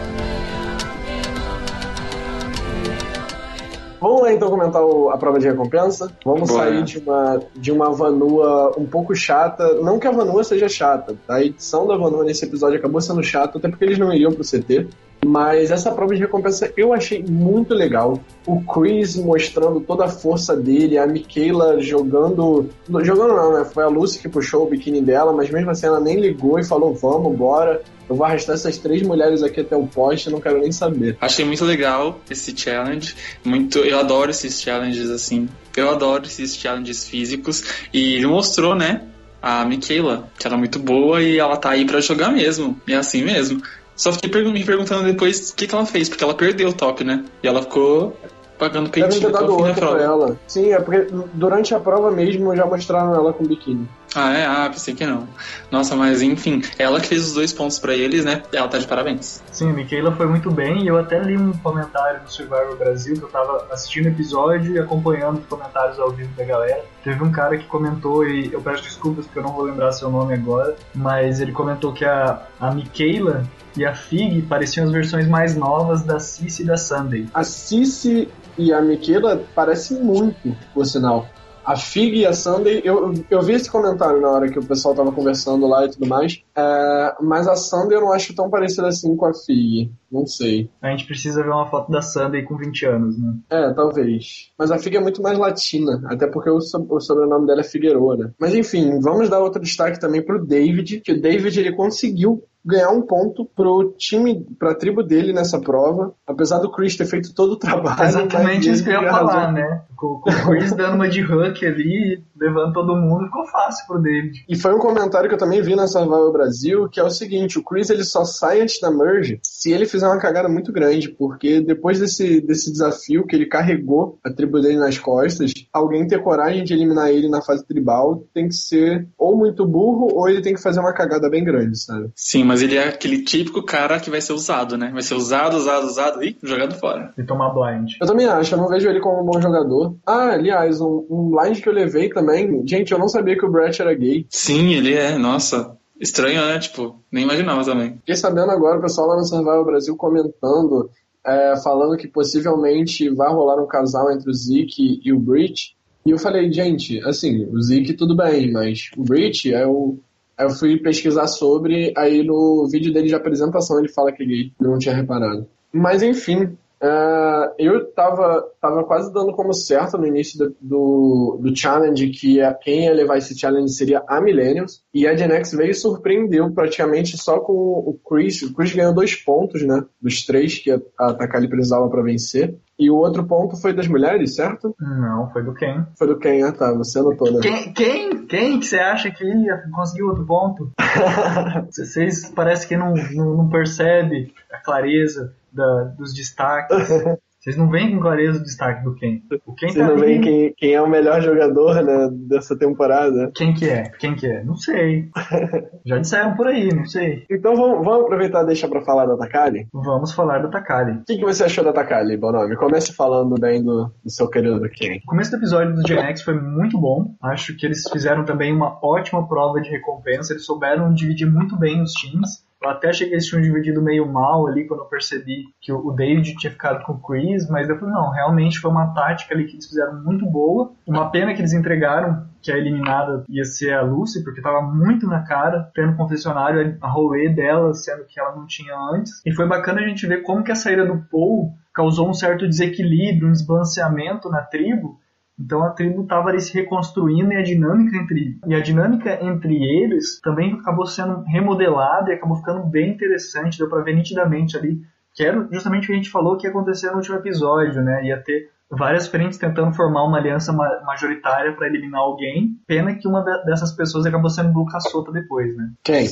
[3.99, 6.12] Vamos lá então comentar o- a prova de recompensa.
[6.23, 6.63] Vamos Bora.
[6.69, 9.75] sair de uma, de uma Vanua um pouco chata.
[9.81, 11.15] Não que a Vanua seja chata.
[11.27, 14.43] A edição da Vanua nesse episódio acabou sendo chata, até porque eles não iriam pro
[14.43, 14.88] CT.
[15.23, 18.19] Mas essa prova de recompensa eu achei muito legal.
[18.45, 22.69] O Chris mostrando toda a força dele, a Michaela jogando.
[23.01, 23.65] Jogando não, né?
[23.65, 26.63] Foi a Lucy que puxou o biquíni dela, mas mesmo assim ela nem ligou e
[26.63, 27.82] falou: vamos, bora.
[28.08, 31.17] Eu vou arrastar essas três mulheres aqui até o poste, não quero nem saber.
[31.19, 33.15] Achei muito legal esse challenge.
[33.43, 35.49] Muito, eu adoro esses challenges assim.
[35.75, 37.63] Eu adoro esses challenges físicos.
[37.91, 39.01] E ele mostrou, né?
[39.41, 42.80] A Michaela, que ela é muito boa e ela tá aí pra jogar mesmo.
[42.88, 43.62] É assim mesmo.
[43.95, 46.73] Só fiquei pergun- me perguntando depois o que, que ela fez, porque ela perdeu o
[46.73, 47.23] top, né?
[47.41, 48.15] E ela ficou
[48.58, 49.99] pagando peitinho até o fim da prova.
[50.01, 50.39] ela.
[50.47, 53.88] Sim, é porque durante a prova mesmo já mostraram ela com biquíni.
[54.15, 54.45] Ah, é?
[54.45, 55.28] Ah, pensei que não.
[55.69, 58.43] Nossa, mas enfim, ela que fez os dois pontos pra eles, né?
[58.54, 59.43] Ela tá de parabéns.
[59.51, 63.15] Sim, a Michaela foi muito bem e eu até li um comentário no Survivor Brasil
[63.15, 66.84] que eu tava assistindo o episódio e acompanhando os comentários ao vivo da galera.
[67.04, 70.10] Teve um cara que comentou, e eu peço desculpas porque eu não vou lembrar seu
[70.10, 73.45] nome agora, mas ele comentou que a, a Michaela
[73.78, 77.28] e a Fig pareciam as versões mais novas da Cici e da Sunday.
[77.34, 81.28] A Cici e a Michaela parecem muito, por sinal.
[81.65, 84.93] A Fig e a Sunday, eu, eu vi esse comentário na hora que o pessoal
[84.93, 88.87] tava conversando lá e tudo mais, é, mas a Sunday eu não acho tão parecida
[88.87, 89.91] assim com a Fig.
[90.11, 90.69] Não sei.
[90.81, 93.33] A gente precisa ver uma foto da Sunday com 20 anos, né?
[93.49, 94.51] É, talvez.
[94.57, 97.63] Mas a Fig é muito mais latina, até porque o, so- o sobrenome dela é
[97.65, 98.31] Figueroa, né?
[98.39, 102.89] Mas enfim, vamos dar outro destaque também pro David, que o David ele conseguiu ganhar
[102.89, 107.51] um ponto pro time, pra tribo dele nessa prova, apesar do Chris ter feito todo
[107.51, 108.01] o trabalho.
[108.03, 109.51] Exatamente isso que eu ia falar, arrasou.
[109.53, 109.83] né?
[109.95, 114.02] Com, com o Chris dando uma de Huck ali, levando todo mundo, ficou fácil pro
[114.02, 114.45] David.
[114.48, 117.58] E foi um comentário que eu também vi na Survival Brasil, que é o seguinte,
[117.58, 121.10] o Chris ele só sai antes da merge se ele fizer uma cagada muito grande,
[121.10, 126.21] porque depois desse, desse desafio que ele carregou a tribo dele nas costas, alguém ter
[126.21, 130.41] coragem de eliminar ele na fase tribal tem que ser ou muito burro ou ele
[130.41, 132.12] tem que fazer uma cagada bem grande, sabe?
[132.15, 134.91] Sim, mas ele é aquele típico cara que vai ser usado, né?
[134.91, 137.13] Vai ser usado, usado, usado e jogado fora.
[137.17, 137.93] E tomar blind.
[138.00, 139.95] Eu também acho, eu não vejo ele como um bom jogador.
[140.06, 142.24] Ah, aliás, um, um blind que eu levei também,
[142.65, 144.25] gente, eu não sabia que o Brett era gay.
[144.29, 145.77] Sim, ele é, nossa.
[145.99, 146.59] Estranho, né?
[146.59, 147.93] Tipo, nem imaginava também.
[147.99, 150.89] Fiquei sabendo agora o pessoal lá no Survival Brasil comentando,
[151.25, 155.75] é, falando que possivelmente vai rolar um casal entre o Zeke e o Breach.
[156.05, 159.97] E eu falei, gente, assim, o Zeke tudo bem, mas o Breach é o.
[160.38, 164.25] Aí eu fui pesquisar sobre, aí no vídeo dele de apresentação ele fala que é
[164.25, 165.47] gay, eu não tinha reparado.
[165.71, 171.55] Mas enfim, é, eu tava, tava quase dando como certo no início do, do, do
[171.55, 174.83] challenge que a, quem ia levar esse challenge seria a Millennials.
[174.93, 178.41] E a Gen X veio e surpreendeu praticamente só com o Chris.
[178.41, 179.83] O Chris ganhou dois pontos, né?
[180.01, 182.55] Dos três que a, a Takali precisava para vencer.
[182.77, 184.75] E o outro ponto foi das mulheres, certo?
[184.79, 185.85] Não, foi do Ken.
[185.97, 187.39] Foi do Ken, ah tá, você anotou, né?
[187.41, 190.71] Quem, quem, quem que você acha que ia conseguir outro ponto?
[191.71, 196.77] Vocês parece que não, não, não percebe a clareza da, dos destaques.
[197.45, 199.19] Vocês não veem com clareza o destaque do Ken.
[199.45, 203.31] O Ken Você tá não vê quem, quem é o melhor jogador né, dessa temporada.
[203.35, 203.83] Quem que é?
[203.99, 204.43] Quem que é?
[204.43, 205.11] Não sei.
[205.85, 207.23] Já disseram por aí, não sei.
[207.29, 209.67] Então vamos, vamos aproveitar e deixar pra falar da Takali?
[209.71, 210.93] Vamos falar da Takali.
[210.93, 212.55] O que, que você achou da Takali, Bonome?
[212.55, 214.97] Comece falando bem do, do seu querido Ken.
[215.03, 217.13] O começo do episódio do Gen X foi muito bom.
[217.21, 220.33] Acho que eles fizeram também uma ótima prova de recompensa.
[220.33, 222.43] Eles souberam dividir muito bem os times.
[222.65, 225.91] Eu até achei que eles tinham dividido meio mal ali quando eu percebi que o
[225.91, 229.54] David tinha ficado com o Chris, mas depois não, realmente foi uma tática ali que
[229.54, 230.71] eles fizeram muito boa.
[230.88, 235.08] Uma pena que eles entregaram que a eliminada ia ser a Lucy, porque tava muito
[235.08, 239.21] na cara, tendo confessionário a rolê dela, sendo que ela não tinha antes.
[239.25, 242.47] E foi bacana a gente ver como que a saída do Paul causou um certo
[242.47, 244.99] desequilíbrio, um desbalanceamento na tribo,
[245.38, 249.56] então a tribo estava ali se reconstruindo e a dinâmica entre e a dinâmica entre
[249.56, 254.80] eles também acabou sendo remodelada e acabou ficando bem interessante, deu para ver nitidamente ali
[255.15, 258.04] que era justamente o que a gente falou que ia acontecer no último episódio, né?
[258.04, 262.58] Ia ter várias frentes tentando formar uma aliança majoritária para eliminar alguém.
[262.67, 265.71] Pena que uma dessas pessoas acabou sendo Boca Solta depois, né?
[265.84, 266.08] Quem?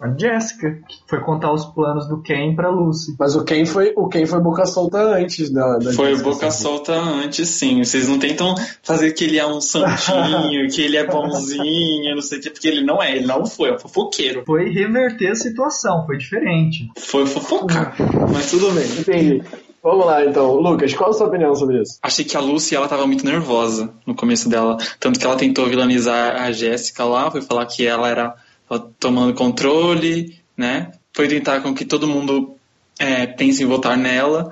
[0.00, 3.14] A Jessica, que foi contar os planos do Ken para Lucy.
[3.18, 6.50] Mas o Ken foi o Ken foi Boca Solta antes da, da Foi Jessica, Boca
[6.50, 7.82] Solta antes, sim.
[7.82, 12.38] Vocês não tentam fazer que ele é um santinho, que ele é bonzinho, não sei
[12.38, 14.42] o que, porque ele não é, ele não foi, é um fofoqueiro.
[14.46, 16.88] Foi reverter a situação, foi diferente.
[16.98, 17.94] Foi fofocar.
[18.32, 19.42] Mas tudo bem, entendi.
[19.84, 20.54] Vamos lá, então.
[20.54, 21.98] Lucas, qual a sua opinião sobre isso?
[22.02, 24.78] Achei que a Lucy, ela tava muito nervosa no começo dela.
[24.98, 28.34] Tanto que ela tentou vilanizar a Jéssica lá, foi falar que ela era
[28.98, 30.92] tomando controle, né?
[31.12, 32.56] Foi tentar com que todo mundo
[32.98, 34.50] é, pense em votar nela.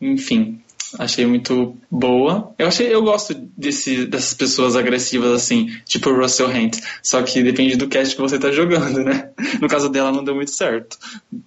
[0.00, 0.62] Enfim,
[0.98, 2.52] achei muito boa.
[2.58, 6.78] Eu achei, eu gosto desse, dessas pessoas agressivas assim, tipo o Russell Hant.
[7.02, 9.30] Só que depende do cast que você tá jogando, né?
[9.60, 10.98] No caso dela não deu muito certo.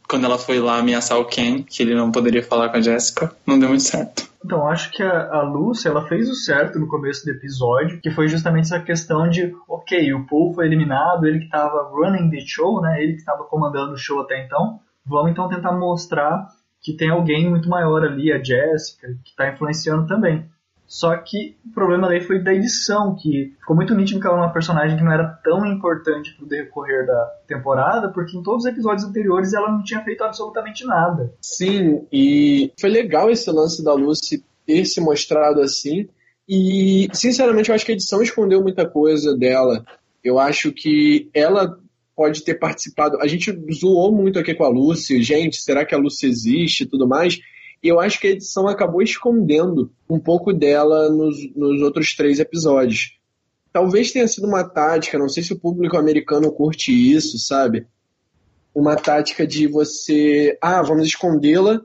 [0.08, 3.32] Quando ela foi lá ameaçar o Ken, que ele não poderia falar com a Jessica,
[3.46, 4.28] não deu muito certo.
[4.44, 5.52] Então, acho que a, a
[5.86, 10.14] ela fez o certo no começo do episódio, que foi justamente essa questão de, ok,
[10.14, 13.04] o Paul foi eliminado, ele que estava running the show, né?
[13.04, 14.80] Ele que estava comandando o show até então.
[15.06, 16.48] Vamos então tentar mostrar
[16.82, 20.46] que tem alguém muito maior ali, a Jessica, que está influenciando também.
[20.90, 24.46] Só que o problema daí foi da edição, que ficou muito nítido que ela era
[24.48, 28.72] uma personagem que não era tão importante pro decorrer da temporada, porque em todos os
[28.72, 31.32] episódios anteriores ela não tinha feito absolutamente nada.
[31.40, 36.10] Sim, e foi legal esse lance da Lucy ter se mostrado assim.
[36.48, 39.86] E, sinceramente, eu acho que a edição escondeu muita coisa dela.
[40.24, 41.78] Eu acho que ela
[42.20, 43.18] pode ter participado.
[43.22, 46.86] A gente zoou muito aqui com a Lucy, gente, será que a Lucy existe e
[46.86, 47.40] tudo mais?
[47.82, 52.38] E eu acho que a edição acabou escondendo um pouco dela nos, nos outros três
[52.38, 53.18] episódios.
[53.72, 57.88] Talvez tenha sido uma tática, não sei se o público americano curte isso, sabe?
[58.76, 61.80] Uma tática de você, ah, vamos escondê-la,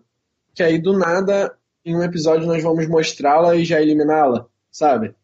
[0.53, 5.15] que aí do nada, em um episódio, nós vamos mostrá-la e já eliminá-la, sabe?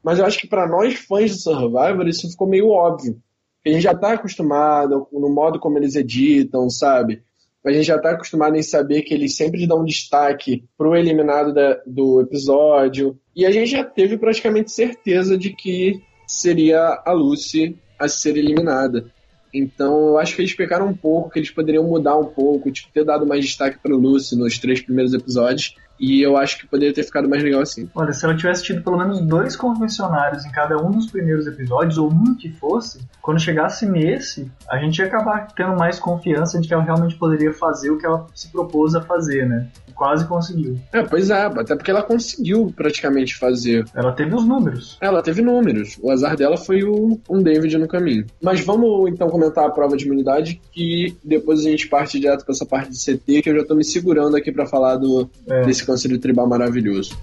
[0.00, 3.20] Mas eu acho que para nós fãs de Survivor isso ficou meio óbvio
[3.66, 7.22] a gente já está acostumado no modo como eles editam, sabe?
[7.64, 11.80] A gente já está acostumado em saber que eles sempre dão destaque pro eliminado da,
[11.86, 13.18] do episódio.
[13.34, 19.10] E a gente já teve praticamente certeza de que seria a Lucy a ser eliminada.
[19.52, 22.92] Então eu acho que eles pecaram um pouco, que eles poderiam mudar um pouco, tipo,
[22.92, 25.74] ter dado mais destaque para Lucy nos três primeiros episódios.
[25.98, 27.88] E eu acho que poderia ter ficado mais legal assim.
[27.94, 31.98] Olha, se ela tivesse tido pelo menos dois convencionários em cada um dos primeiros episódios,
[31.98, 36.68] ou um que fosse, quando chegasse nesse, a gente ia acabar tendo mais confiança de
[36.68, 39.68] que ela realmente poderia fazer o que ela se propôs a fazer, né?
[39.94, 40.78] quase conseguiu.
[40.92, 43.84] É, pois é, até porque ela conseguiu praticamente fazer.
[43.94, 44.98] Ela teve os números.
[45.00, 45.98] Ela teve números.
[46.02, 48.26] O azar dela foi o, um David no caminho.
[48.42, 52.52] Mas vamos então comentar a prova de imunidade que depois a gente parte direto para
[52.52, 55.62] essa parte de CT que eu já tô me segurando aqui para falar do, é.
[55.64, 57.16] desse conselho tribal maravilhoso.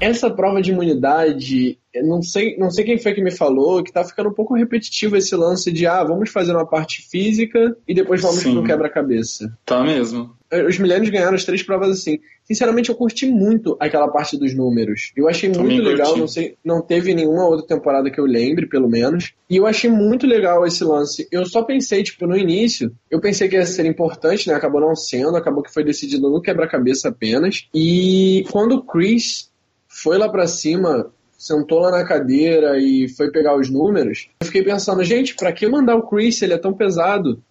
[0.00, 4.04] essa prova de imunidade, não sei, não sei quem foi que me falou, que tá
[4.04, 8.20] ficando um pouco repetitivo esse lance de ah, vamos fazer uma parte física e depois
[8.20, 8.54] vamos Sim.
[8.54, 9.56] pro quebra-cabeça.
[9.64, 10.34] Tá mesmo.
[10.50, 12.18] É, os milênios ganharam as três provas assim.
[12.44, 15.12] Sinceramente, eu curti muito aquela parte dos números.
[15.16, 18.66] Eu achei Também muito legal, não sei, não teve nenhuma outra temporada que eu lembre,
[18.68, 19.34] pelo menos.
[19.50, 21.26] E eu achei muito legal esse lance.
[21.32, 24.54] Eu só pensei, tipo, no início, eu pensei que ia ser importante, né?
[24.54, 27.66] Acabou não sendo, acabou que foi decidido no quebra-cabeça apenas.
[27.74, 29.50] E quando o Chris
[29.88, 34.62] foi lá para cima, sentou lá na cadeira e foi pegar os números, eu fiquei
[34.62, 36.40] pensando, gente, para que mandar o Chris?
[36.42, 37.42] Ele é tão pesado.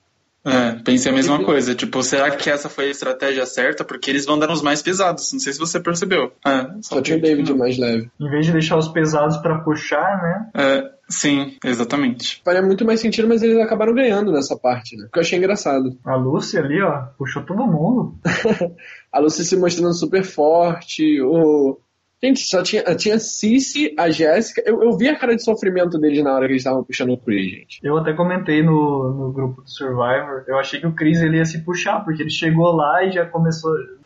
[0.45, 1.73] É, pensei a mesma coisa.
[1.73, 3.83] Tipo, será que essa foi a estratégia certa?
[3.83, 5.33] Porque eles vão dar os mais pesados.
[5.33, 6.31] Não sei se você percebeu.
[6.45, 7.57] É, só, só tinha o David não.
[7.57, 8.11] mais leve.
[8.19, 10.49] Em vez de deixar os pesados para puxar, né?
[10.53, 12.43] É, sim, exatamente.
[12.45, 15.07] Faria muito mais sentido, mas eles acabaram ganhando nessa parte, né?
[15.11, 15.97] Que eu achei engraçado.
[16.05, 18.15] A Lucy ali, ó, puxou todo mundo.
[19.11, 21.79] a Lucy se mostrando super forte, o
[22.23, 24.63] Gente, só tinha, tinha Cici, a Jéssica.
[24.65, 27.17] Eu, eu vi a cara de sofrimento deles na hora que eles estavam puxando o
[27.17, 27.79] Chris, gente.
[27.83, 31.45] Eu até comentei no, no grupo do Survivor, eu achei que o Chris ele ia
[31.45, 33.71] se puxar, porque ele chegou lá e já começou.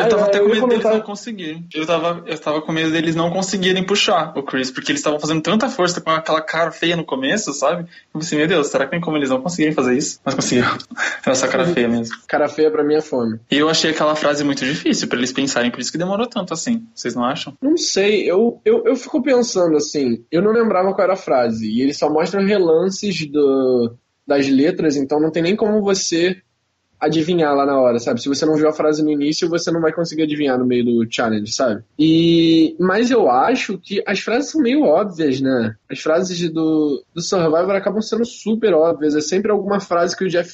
[0.00, 1.66] Eu tava Ah, até com medo deles não conseguirem.
[1.74, 5.20] Eu tava, eu tava com medo deles não conseguirem puxar o Chris, porque eles estavam
[5.20, 7.82] fazendo tanta força com aquela cara feia no começo, sabe?
[8.12, 10.20] Eu pensei, meu Deus, será que tem como eles não conseguirem fazer isso?
[10.24, 10.76] Mas conseguiram.
[11.24, 12.14] Era só cara feia mesmo.
[12.26, 13.38] Cara feia pra mim é fome.
[13.50, 16.52] E eu achei aquela frase muito difícil pra eles pensarem, por isso que demorou tanto
[16.54, 16.86] assim.
[16.94, 17.56] Vocês não acham?
[17.60, 21.66] Não sei, eu, eu, eu fico pensando assim, eu não lembrava qual era a frase,
[21.68, 23.94] e eles só mostram relances do,
[24.26, 26.40] das letras, então não tem nem como você
[27.00, 28.20] adivinhar lá na hora, sabe?
[28.20, 30.84] Se você não viu a frase no início, você não vai conseguir adivinhar no meio
[30.84, 31.82] do challenge, sabe?
[31.98, 35.74] E mas eu acho que as frases são meio óbvias, né?
[35.90, 39.16] As frases do, do Survivor acabam sendo super óbvias.
[39.16, 40.52] É sempre alguma frase que o Jeff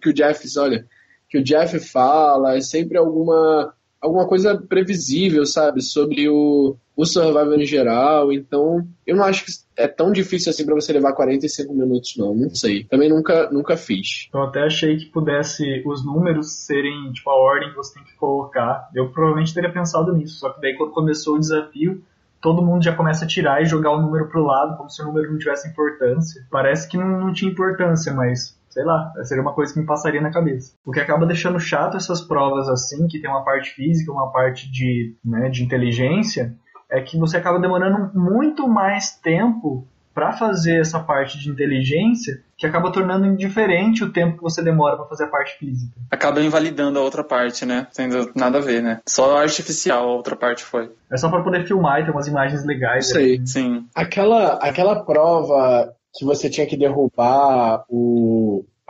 [0.00, 0.86] que o Jeff, olha,
[1.28, 5.82] que o Jeff fala, é sempre alguma alguma coisa previsível, sabe?
[5.82, 8.32] Sobre o, o Survivor em geral.
[8.32, 12.34] Então, eu não acho que é tão difícil assim pra você levar 45 minutos, não.
[12.34, 12.84] Não sei.
[12.84, 14.28] Também nunca, nunca fiz.
[14.32, 18.14] Eu até achei que pudesse os números serem, tipo, a ordem que você tem que
[18.16, 18.88] colocar.
[18.94, 22.02] Eu provavelmente teria pensado nisso, só que daí quando começou o desafio,
[22.40, 25.06] todo mundo já começa a tirar e jogar o número pro lado, como se o
[25.06, 26.46] número não tivesse importância.
[26.50, 30.20] Parece que não, não tinha importância, mas sei lá, seria uma coisa que me passaria
[30.20, 30.74] na cabeça.
[30.86, 34.70] O que acaba deixando chato essas provas assim, que tem uma parte física, uma parte
[34.70, 36.54] de, né, de inteligência,
[36.88, 42.66] é que você acaba demorando muito mais tempo para fazer essa parte de inteligência, que
[42.66, 45.92] acaba tornando indiferente o tempo que você demora para fazer a parte física.
[46.10, 47.86] Acaba invalidando a outra parte, né?
[47.94, 49.00] Tendo nada a ver, né?
[49.08, 50.90] Só artificial a outra parte foi.
[51.10, 53.08] É só para poder filmar e ter umas imagens legais.
[53.08, 53.36] Sei.
[53.36, 53.46] ali.
[53.46, 53.86] Sim.
[53.94, 58.39] Aquela, aquela prova que você tinha que derrubar o,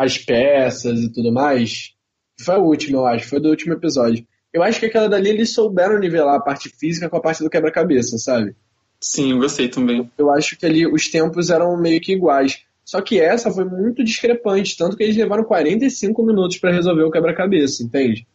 [0.01, 1.95] as peças e tudo mais,
[2.41, 3.29] foi a última, eu acho.
[3.29, 4.27] Foi do último episódio.
[4.51, 7.51] Eu acho que aquela dali eles souberam nivelar a parte física com a parte do
[7.51, 8.57] quebra-cabeça, sabe?
[8.99, 10.11] Sim, eu gostei também.
[10.17, 12.63] eu acho que ali os tempos eram meio que iguais.
[12.83, 17.11] Só que essa foi muito discrepante, tanto que eles levaram 45 minutos pra resolver o
[17.11, 18.27] quebra-cabeça, entende?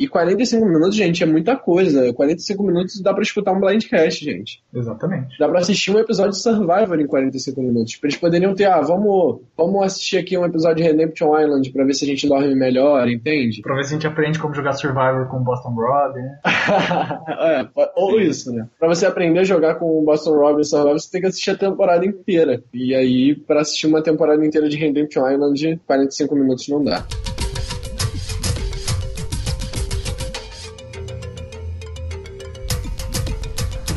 [0.00, 2.10] E 45 minutos, gente, é muita coisa.
[2.14, 4.64] 45 minutos dá pra escutar um blindcast, gente.
[4.74, 5.38] Exatamente.
[5.38, 8.00] Dá pra assistir um episódio de Survivor em 45 minutos.
[8.02, 11.92] Eles poderiam ter, ah, vamos, vamos assistir aqui um episódio de Redemption Island pra ver
[11.92, 13.60] se a gente dorme melhor, entende?
[13.60, 16.38] Pra ver se a gente aprende como jogar Survivor com Boston Rob, né?
[17.76, 18.66] é, ou isso, né?
[18.78, 21.50] Pra você aprender a jogar com o Boston Rob e Survivor, você tem que assistir
[21.50, 22.62] a temporada inteira.
[22.72, 27.04] E aí, pra assistir uma temporada inteira de Redemption Island, 45 minutos não dá.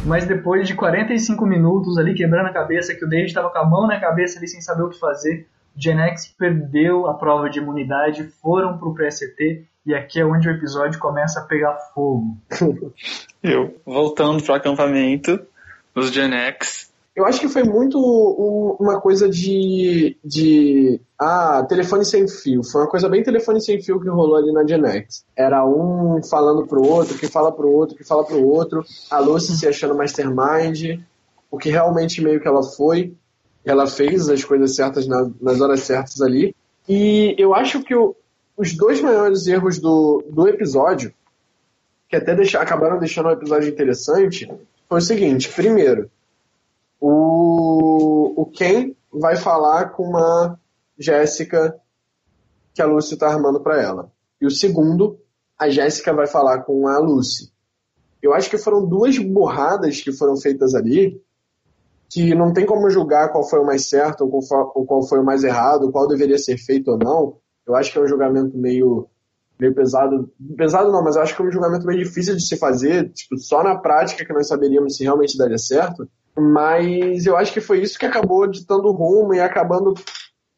[0.05, 3.65] Mas depois de 45 minutos ali quebrando a cabeça, que o David tava com a
[3.65, 7.49] mão na cabeça ali sem saber o que fazer, o Gen X perdeu a prova
[7.49, 12.37] de imunidade, foram pro PST e aqui é onde o episódio começa a pegar fogo.
[13.41, 13.79] Eu.
[13.85, 15.39] Voltando pro acampamento,
[15.95, 16.92] os Gen X.
[17.15, 20.99] Eu acho que foi muito um- uma coisa de, de.
[21.19, 22.63] Ah, telefone sem fio.
[22.63, 25.23] Foi uma coisa bem telefone sem fio que rolou ali na Gen X.
[25.35, 28.83] Era um falando pro outro, que fala pro outro, que fala pro outro.
[29.11, 30.99] A Lucy se achando mastermind.
[31.51, 33.13] O que realmente meio que ela foi.
[33.63, 36.55] Ela fez as coisas certas na- nas horas certas ali.
[36.89, 38.15] E eu acho que o-
[38.57, 41.13] os dois maiores erros do, do episódio,
[42.09, 44.51] que até deixa- acabaram deixando o episódio interessante,
[44.89, 46.09] foi o seguinte: primeiro,
[47.05, 50.57] o, o Ken vai falar com uma
[50.97, 51.77] Jéssica
[52.73, 54.09] que a Lucy tá armando pra ela.
[54.39, 55.19] E o segundo,
[55.59, 57.51] a Jéssica vai falar com a Lucy.
[58.21, 61.21] Eu acho que foram duas burradas que foram feitas ali
[62.09, 65.43] que não tem como julgar qual foi o mais certo ou qual foi o mais
[65.43, 67.37] errado, qual deveria ser feito ou não.
[67.67, 69.09] Eu acho que é um julgamento meio,
[69.59, 70.31] meio pesado.
[70.55, 73.11] Pesado não, mas eu acho que é um julgamento meio difícil de se fazer.
[73.11, 76.07] Tipo, só na prática que nós saberíamos se realmente daria certo.
[76.37, 79.93] Mas eu acho que foi isso que acabou ditando o rumo e acabando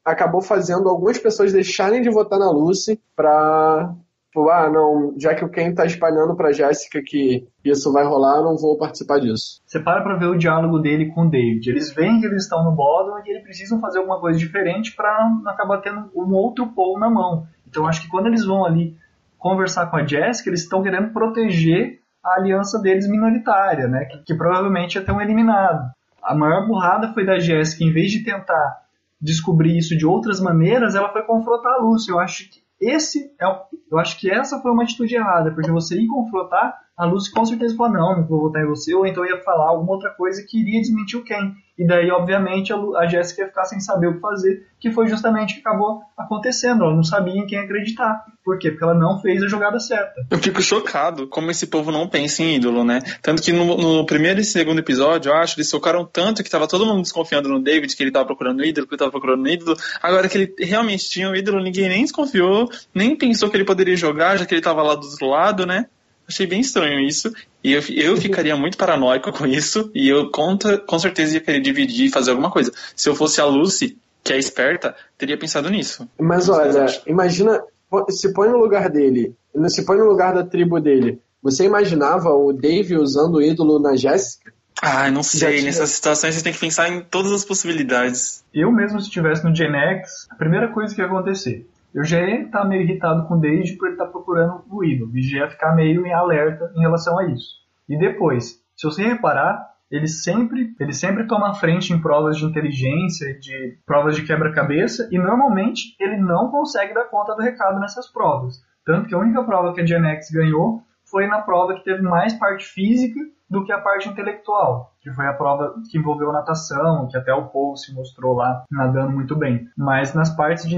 [0.05, 3.93] acabou fazendo algumas pessoas deixarem de votar na Lucy pra.
[4.27, 8.41] Tipo, ah, não, já que o Ken tá espalhando pra Jéssica que isso vai rolar,
[8.41, 9.61] não vou participar disso.
[9.65, 11.69] Você para pra ver o diálogo dele com o David.
[11.69, 15.49] Eles veem que eles estão no bottom e eles precisam fazer alguma coisa diferente não
[15.49, 17.47] acabar tendo um outro pole na mão.
[17.65, 18.97] Então acho que quando eles vão ali
[19.38, 24.05] conversar com a Jessica, eles estão querendo proteger a aliança deles minoritária, né?
[24.05, 25.91] Que, que provavelmente ter um eliminado.
[26.21, 28.81] A maior burrada foi da Jessica, em vez de tentar
[29.21, 32.09] descobrir isso de outras maneiras, ela foi confrontar a Lucy.
[32.09, 33.45] Eu acho que esse é
[33.91, 37.45] eu acho que essa foi uma atitude errada, porque você ir confrontar a Lucy com
[37.45, 40.45] certeza falou, não, não vou votar em você, ou então ia falar alguma outra coisa
[40.47, 41.53] que iria desmentir o Ken.
[41.77, 44.91] E daí, obviamente, a, Lu, a Jessica ia ficar sem saber o que fazer, que
[44.91, 46.86] foi justamente o que acabou acontecendo.
[46.86, 48.24] Ela não sabia em quem acreditar.
[48.45, 48.72] Por quê?
[48.72, 50.26] Porque ela não fez a jogada certa.
[50.32, 53.01] Eu fico chocado como esse povo não pensa em ídolo, né?
[53.22, 56.65] Tanto que no, no primeiro e segundo episódio, eu acho, eles focaram tanto que tava
[56.65, 59.76] todo mundo desconfiando no David, que ele tava procurando ídolo, que ele tava procurando ídolo.
[60.01, 63.97] Agora que ele realmente tinha um ídolo, ninguém nem desconfiou, nem pensou que ele poderia
[63.97, 65.88] jogar, já que ele tava lá do outro lado, né?
[66.28, 67.34] Achei bem estranho isso.
[67.63, 69.91] E eu, eu ficaria muito paranoico com isso.
[69.93, 72.71] E eu com, com certeza ia querer dividir e fazer alguma coisa.
[72.95, 76.07] Se eu fosse a Lucy, que é esperta, teria pensado nisso.
[76.19, 77.61] Mas olha, imagina,
[78.09, 79.36] se põe no lugar dele,
[79.67, 81.19] se põe no lugar da tribo dele.
[81.43, 84.51] Você imaginava o Dave usando o ídolo na Jéssica?
[84.82, 85.61] Ah, não sei.
[85.61, 88.43] Nessas situações você tem que pensar em todas as possibilidades.
[88.53, 91.65] Eu mesmo, se estivesse no Gen X, a primeira coisa que ia acontecer
[91.96, 94.84] eu já ia estar meio irritado com o Dave por ele estar tá procurando o
[94.84, 95.18] ídolo.
[95.18, 97.56] E já ia ficar meio em alerta em relação a isso.
[97.88, 103.39] E depois, se você reparar, ele sempre, ele sempre toma frente em provas de inteligência,
[103.39, 108.56] de provas de quebra-cabeça, e normalmente ele não consegue dar conta do recado nessas provas.
[108.86, 112.02] Tanto que a única prova que a Gen X ganhou foi na prova que teve
[112.02, 117.08] mais parte física do que a parte intelectual, que foi a prova que envolveu natação,
[117.08, 119.68] que até o Paul se mostrou lá nadando muito bem.
[119.78, 120.76] Mas nas partes, de,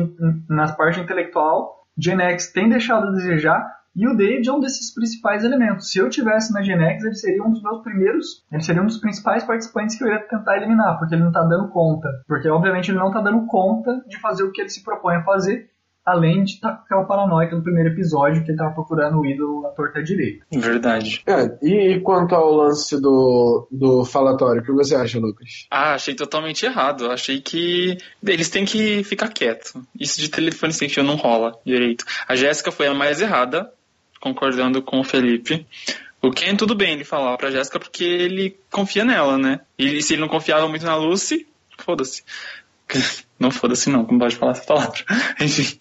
[0.50, 3.66] nas partes intelectual, Gen X tem deixado a desejar
[3.96, 5.90] e o David é um desses principais elementos.
[5.92, 8.86] Se eu tivesse na Gen X, ele seria um dos meus primeiros, ele seria um
[8.86, 12.10] dos principais participantes que eu ia tentar eliminar, porque ele não está dando conta.
[12.28, 15.24] Porque obviamente ele não está dando conta de fazer o que ele se propõe a
[15.24, 15.70] fazer
[16.08, 19.26] além de estar tá com aquela paranoica no primeiro episódio que ele estava procurando o
[19.26, 20.46] ídolo à torta direita.
[20.50, 21.22] Verdade.
[21.28, 25.68] É, e quanto ao lance do, do falatório, o que você acha, Lucas?
[25.70, 27.12] Ah, achei totalmente errado.
[27.12, 29.74] Achei que eles têm que ficar quietos.
[30.00, 32.06] Isso de telefone sem fio não rola direito.
[32.26, 33.70] A Jéssica foi a mais errada,
[34.22, 35.68] concordando com o Felipe.
[36.22, 39.60] O Ken, tudo bem ele falar pra Jéssica porque ele confia nela, né?
[39.78, 41.46] E se ele não confiava muito na Lucy,
[41.78, 42.24] foda-se.
[43.40, 45.06] Não foda-se não, como pode falar essa palavra.
[45.40, 45.78] Enfim.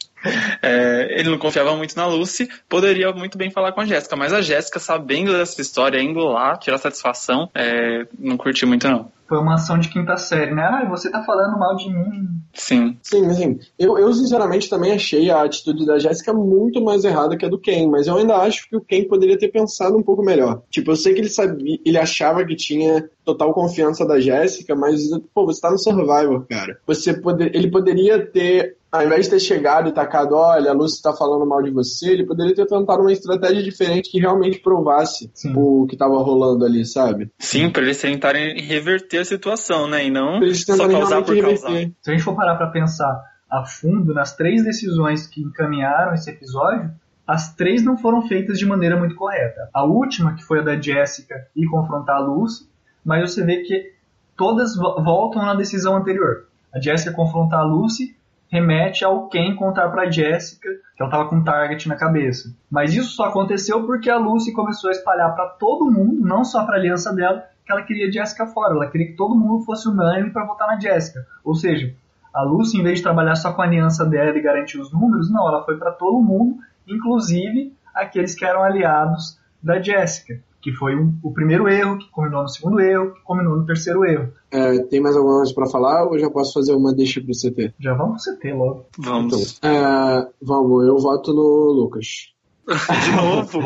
[0.62, 4.32] É, ele não confiava muito na Lucy, poderia muito bem falar com a Jéssica, mas
[4.32, 9.10] a Jéssica, sabendo dessa história, indo lá, tirar satisfação, é, não curtiu muito não.
[9.28, 10.62] Foi uma ação de quinta série, né?
[10.62, 12.28] Ah, você tá falando mal de mim.
[12.54, 12.96] Sim.
[13.02, 17.44] Sim, assim, eu, eu sinceramente também achei a atitude da Jéssica muito mais errada que
[17.44, 20.22] a do Ken, mas eu ainda acho que o Ken poderia ter pensado um pouco
[20.22, 20.62] melhor.
[20.70, 25.02] Tipo, eu sei que ele sabia, ele achava que tinha total confiança da Jéssica, mas,
[25.34, 26.78] pô, você tá no Survivor, cara.
[26.86, 30.96] Você poder, ele poderia ter ao invés de ter chegado e tacado, olha, a Lucy
[30.96, 35.30] está falando mal de você, ele poderia ter tentado uma estratégia diferente que realmente provasse
[35.34, 35.52] Sim.
[35.56, 37.30] o que estava rolando ali, sabe?
[37.38, 40.06] Sim, para eles tentarem reverter a situação, né?
[40.06, 41.62] E não só causar por reverter.
[41.62, 41.90] causar.
[42.00, 46.30] Se a gente for parar para pensar a fundo nas três decisões que encaminharam esse
[46.30, 46.90] episódio,
[47.26, 49.68] as três não foram feitas de maneira muito correta.
[49.72, 52.68] A última, que foi a da Jessica e confrontar a Lucy,
[53.04, 53.92] mas você vê que
[54.36, 56.46] todas voltam na decisão anterior.
[56.72, 58.15] A Jessica confrontar a Lucy
[58.48, 62.54] remete ao Ken contar para Jessica que ela estava com um target na cabeça.
[62.70, 66.64] Mas isso só aconteceu porque a Lucy começou a espalhar para todo mundo, não só
[66.64, 68.74] para a aliança dela, que ela queria Jessica fora.
[68.74, 71.26] Ela queria que todo mundo fosse unânime para votar na Jessica.
[71.44, 71.94] Ou seja,
[72.32, 75.30] a Lucy, em vez de trabalhar só com a aliança dela e garantir os números,
[75.30, 80.96] não, ela foi para todo mundo, inclusive aqueles que eram aliados da Jessica que foi
[80.96, 84.32] um, o primeiro erro, que combinou no segundo erro, que combinou no terceiro erro.
[84.50, 87.72] É, tem mais alguma coisa para falar ou já posso fazer uma deixa pro CT?
[87.78, 88.86] Já vamos pro CT logo.
[88.98, 89.58] Vamos.
[89.58, 92.32] Então, é, vamos, eu voto no Lucas.
[92.66, 93.60] de novo?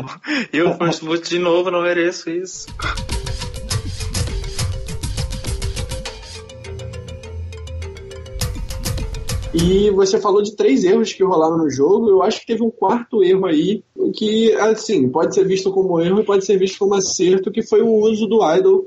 [0.53, 0.77] Eu
[1.27, 2.67] de novo, não mereço isso.
[9.53, 12.09] E você falou de três erros que rolaram no jogo.
[12.09, 13.83] Eu acho que teve um quarto erro aí,
[14.15, 17.81] que, assim, pode ser visto como erro e pode ser visto como acerto, que foi
[17.81, 18.85] o uso do idol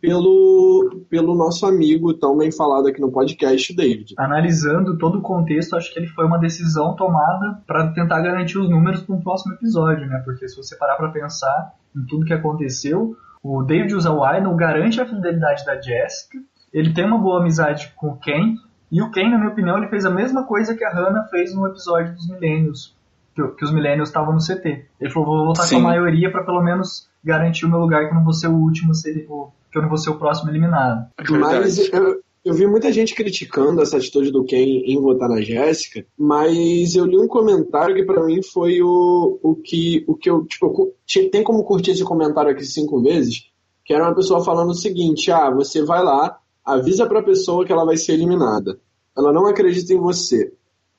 [0.00, 4.14] pelo, pelo nosso amigo tão bem falado aqui no podcast, David.
[4.16, 8.70] Analisando todo o contexto, acho que ele foi uma decisão tomada para tentar garantir os
[8.70, 10.22] números para um próximo episódio, né?
[10.24, 14.54] Porque se você parar para pensar em tudo que aconteceu, o David usar o idol
[14.54, 16.38] garante a fidelidade da Jessica,
[16.72, 18.54] ele tem uma boa amizade com o Ken,
[18.90, 21.54] e o Ken, na minha opinião, ele fez a mesma coisa que a Hannah fez
[21.54, 22.94] no episódio dos Milênios,
[23.34, 24.86] que, que, os Milênios estavam no CT.
[25.00, 25.76] Ele falou, vou voltar Sim.
[25.76, 28.48] com a maioria para pelo menos garantir o meu lugar que eu não vou ser
[28.48, 31.06] o último, que eu não vou ser o próximo eliminado.
[31.28, 36.06] Mas eu, eu vi muita gente criticando essa atitude do Ken em votar na Jéssica,
[36.16, 40.44] mas eu li um comentário que para mim foi o, o, que, o que eu,
[40.44, 40.94] tipo,
[41.32, 43.50] tem como curtir esse comentário aqui cinco vezes,
[43.84, 47.64] que era uma pessoa falando o seguinte, ah, você vai lá, avisa para a pessoa
[47.64, 48.78] que ela vai ser eliminada.
[49.16, 50.52] Ela não acredita em você.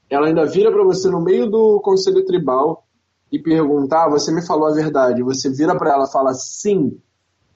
[0.10, 2.88] Ela ainda vira para você no meio do conselho tribal
[3.30, 6.98] e perguntar, ah, você me falou a verdade, você vira para ela fala sim,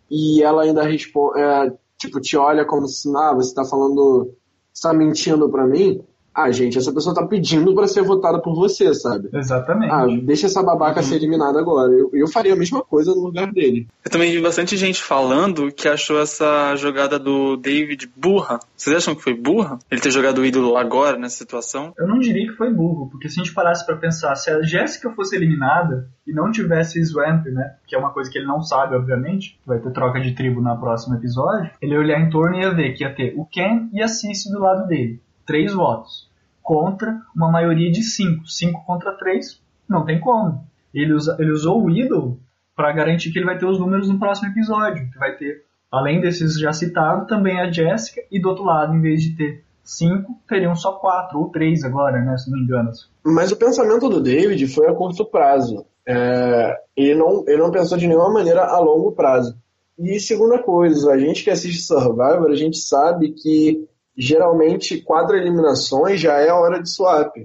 [0.09, 4.33] e ela ainda responde, é, tipo, te olha como se, ah, você tá falando,
[4.73, 6.03] você tá mentindo para mim,
[6.33, 9.29] ah, gente, essa pessoa tá pedindo para ser votada por você, sabe?
[9.33, 9.91] Exatamente.
[9.91, 11.05] Ah, deixa essa babaca Uhum.
[11.05, 11.91] ser eliminada agora.
[11.91, 13.87] Eu, eu faria a mesma coisa no lugar dele.
[14.05, 18.59] Eu também vi bastante gente falando que achou essa jogada do David burra.
[18.75, 19.77] Vocês acham que foi burra?
[19.91, 21.93] Ele ter jogado o ídolo agora, nessa situação?
[21.97, 24.61] Eu não diria que foi burro, porque se a gente parasse pra pensar, se a
[24.61, 28.61] Jéssica fosse eliminada e não tivesse Swamp, né, que é uma coisa que ele não
[28.61, 32.55] sabe, obviamente, vai ter troca de tribo no próximo episódio, ele ia olhar em torno
[32.55, 35.19] e ia ver que ia ter o Ken e a Cici do lado dele.
[35.45, 36.29] Três votos.
[36.61, 38.47] Contra uma maioria de cinco.
[38.47, 40.65] Cinco contra três, não tem como.
[40.93, 42.39] Ele, usa, ele usou o ídolo
[42.75, 45.09] para garantir que ele vai ter os números no próximo episódio.
[45.11, 49.01] Que vai ter, além desses já citados, também a Jéssica, e do outro lado, em
[49.01, 52.37] vez de ter cinco, teriam só quatro ou três agora, né?
[52.37, 52.91] Se não me engano.
[53.23, 55.85] Mas o pensamento do David foi a curto prazo.
[56.07, 59.55] É, ele, não, ele não pensou de nenhuma maneira a longo prazo.
[59.99, 63.87] E segunda coisa, a gente que assiste Survivor, a gente sabe que
[64.17, 67.35] geralmente quatro eliminações já é a hora de swap.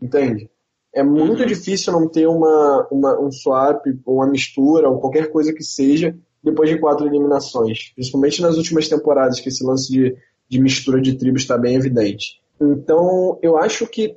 [0.00, 0.50] Entende?
[0.92, 1.46] É muito Uhum.
[1.46, 6.16] difícil não ter uma, uma, um swap, ou uma mistura, ou qualquer coisa que seja,
[6.42, 7.92] depois de quatro eliminações.
[7.94, 10.16] Principalmente nas últimas temporadas, que esse lance de,
[10.48, 12.40] de mistura de tribos está bem evidente.
[12.60, 14.16] Então, eu acho que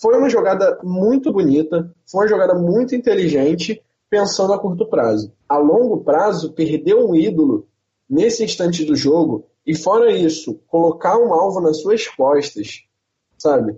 [0.00, 5.32] foi uma jogada muito bonita, foi uma jogada muito inteligente, pensando a curto prazo.
[5.48, 7.66] A longo prazo, perder um ídolo
[8.12, 12.84] nesse instante do jogo, e fora isso, colocar um alvo nas suas costas,
[13.38, 13.74] sabe?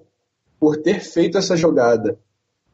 [0.58, 2.18] Por ter feito essa jogada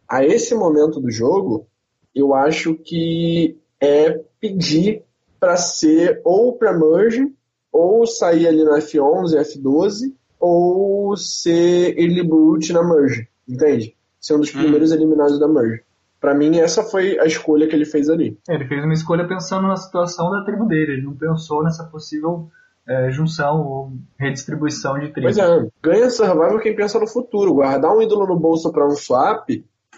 [0.09, 1.67] a esse momento do jogo,
[2.15, 5.03] eu acho que é pedir
[5.39, 7.31] para ser ou para merge,
[7.71, 13.95] ou sair ali na F11, F12, ou ser early boot na merge, entende?
[14.19, 14.61] Ser um dos Hum.
[14.63, 15.83] primeiros eliminados da merge.
[16.21, 18.39] Pra mim, essa foi a escolha que ele fez ali.
[18.49, 22.51] Ele fez uma escolha pensando na situação da tribo dele, ele não pensou nessa possível
[22.87, 25.37] é, junção ou redistribuição de tribos.
[25.37, 27.55] Pois é, ganha Survival quem pensa no futuro.
[27.55, 29.49] Guardar um ídolo no bolso para um swap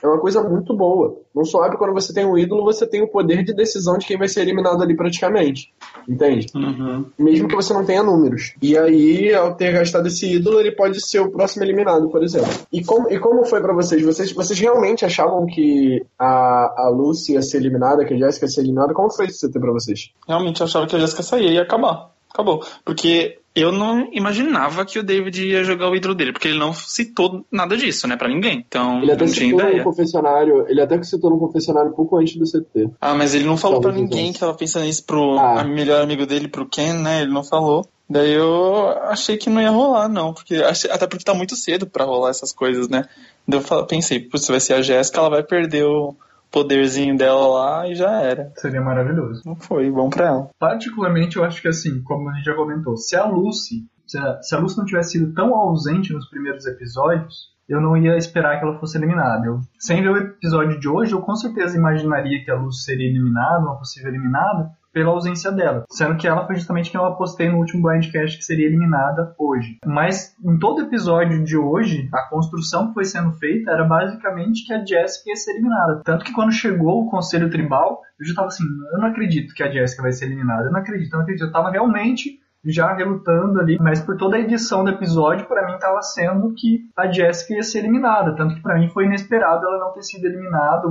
[0.02, 1.16] é uma coisa muito boa.
[1.34, 4.18] No swap, quando você tem um ídolo, você tem o poder de decisão de quem
[4.18, 5.72] vai ser eliminado ali praticamente.
[6.08, 6.46] Entende?
[6.54, 7.06] Uhum.
[7.18, 8.54] Mesmo que você não tenha números.
[8.60, 12.50] E aí, ao ter gastado esse ídolo, ele pode ser o próximo eliminado, por exemplo.
[12.72, 14.02] E como, e como foi pra vocês?
[14.02, 14.32] vocês?
[14.32, 18.60] Vocês realmente achavam que a, a Lucy ia ser eliminada, que a Jessica ia ser
[18.62, 18.92] eliminada?
[18.92, 20.10] Como foi esse CT pra vocês?
[20.26, 22.10] Realmente eu achava que a Jessica saía e ia acabar.
[22.32, 22.64] Acabou.
[22.84, 26.72] Porque eu não imaginava que o David ia jogar o ídolo dele, porque ele não
[26.72, 28.64] citou nada disso, né, pra ninguém.
[28.66, 29.84] Então, Ele até não tinha citou no ideia.
[29.84, 32.90] confessionário, ele até citou no confessionário pouco antes do CT.
[33.00, 35.62] Ah, mas ele não falou pra Talvez ninguém que tava pensando isso pro Ah.
[35.64, 37.22] melhor amigo dele, pro Ken, né?
[37.22, 37.86] Ele não falou.
[38.08, 40.34] Daí eu achei que não ia rolar, não.
[40.34, 43.04] Porque, até porque tá muito cedo pra rolar essas coisas, né?
[43.48, 46.14] Daí eu pensei, putz, vai ser a Jéssica, ela vai perder o
[46.52, 48.52] poderzinho dela lá e já era.
[48.56, 49.42] Seria maravilhoso.
[49.44, 50.50] Não foi, bom pra ela.
[50.58, 54.42] Particularmente, eu acho que assim, como a gente já comentou, se a Lucy, se a,
[54.42, 58.58] se a Lucy não tivesse sido tão ausente nos primeiros episódios, eu não ia esperar
[58.58, 59.46] que ela fosse eliminada.
[59.46, 63.08] Eu, sem ver o episódio de hoje, eu com certeza imaginaria que a Lucy seria
[63.08, 65.84] eliminada, uma possível eliminada, pela ausência dela.
[65.90, 69.78] Sendo que ela foi justamente quem eu apostei no último Blindcast que seria eliminada hoje.
[69.84, 74.72] Mas em todo episódio de hoje, a construção que foi sendo feita era basicamente que
[74.72, 76.02] a Jessica ia ser eliminada.
[76.04, 79.62] Tanto que quando chegou o Conselho Tribal, eu já tava assim, eu não acredito que
[79.62, 80.64] a Jessica vai ser eliminada.
[80.64, 81.46] Eu não acredito, eu não acredito.
[81.46, 85.78] Eu tava realmente já relutando ali, mas por toda a edição do episódio, pra mim
[85.78, 89.80] tava sendo que a Jessica ia ser eliminada, tanto que pra mim foi inesperado ela
[89.80, 90.86] não ter sido eliminada,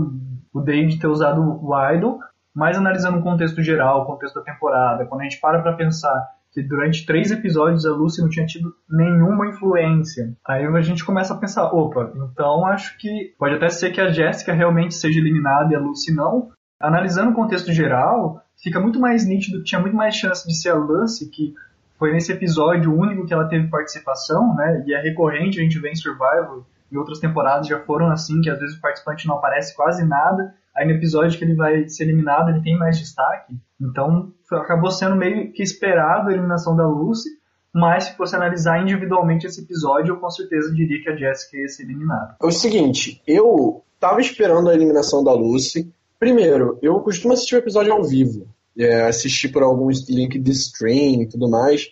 [0.54, 2.20] o David ter usado o Idol,
[2.56, 6.32] mas analisando o contexto geral, o contexto da temporada, quando a gente para pra pensar
[6.52, 10.34] que durante três episódios a Lucy não tinha tido nenhuma influência.
[10.46, 14.12] Aí a gente começa a pensar, opa, então acho que pode até ser que a
[14.12, 16.52] Jessica realmente seja eliminada e a Lucy não.
[16.80, 20.70] Analisando o contexto geral, fica muito mais nítido que tinha muito mais chance de ser
[20.70, 21.54] a Lucy, que
[21.98, 24.84] foi nesse episódio único que ela teve participação, né?
[24.86, 28.50] E é recorrente, a gente vê em Survival, em outras temporadas já foram assim, que
[28.50, 32.04] às vezes o participante não aparece quase nada, aí no episódio que ele vai ser
[32.04, 33.54] eliminado ele tem mais destaque.
[33.80, 37.30] Então acabou sendo meio que esperado a eliminação da Lucy,
[37.74, 41.68] mas se fosse analisar individualmente esse episódio, eu com certeza diria que a Jessica ia
[41.68, 42.36] ser eliminada.
[42.42, 45.92] É o seguinte, eu tava esperando a eliminação da Lucy.
[46.20, 48.48] Primeiro, eu costumo assistir o episódio ao vivo.
[48.78, 51.90] É, assistir por algum link de stream e tudo mais.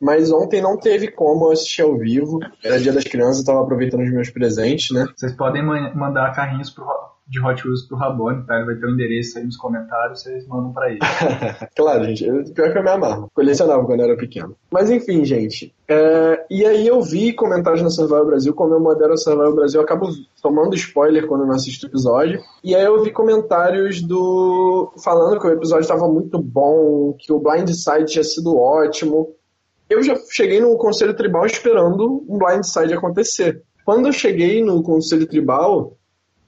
[0.00, 2.38] Mas ontem não teve como eu assistir ao vivo.
[2.62, 5.06] Era dia das crianças, eu tava aproveitando os meus presentes, né?
[5.16, 8.56] Vocês podem man- mandar carrinhos pro, Ro- de Hot Wheels pro Rabone, tá?
[8.56, 10.98] Ele vai ter o um endereço aí nos comentários, vocês mandam pra ele.
[11.76, 12.52] claro, gente.
[12.52, 13.30] Pior que eu me amarro.
[13.34, 14.56] Colecionava quando eu era pequeno.
[14.70, 15.74] Mas enfim, gente.
[15.86, 19.80] É, e aí eu vi comentários no Survival Brasil, como eu modero o Survival Brasil,
[19.80, 20.08] eu acabo
[20.42, 22.40] tomando spoiler quando eu não assisto o episódio.
[22.64, 24.92] E aí eu vi comentários do.
[25.04, 29.34] falando que o episódio estava muito bom, que o Blindside tinha sido ótimo.
[29.88, 33.62] Eu já cheguei no Conselho Tribal esperando um Blindside acontecer.
[33.84, 35.96] Quando eu cheguei no Conselho Tribal,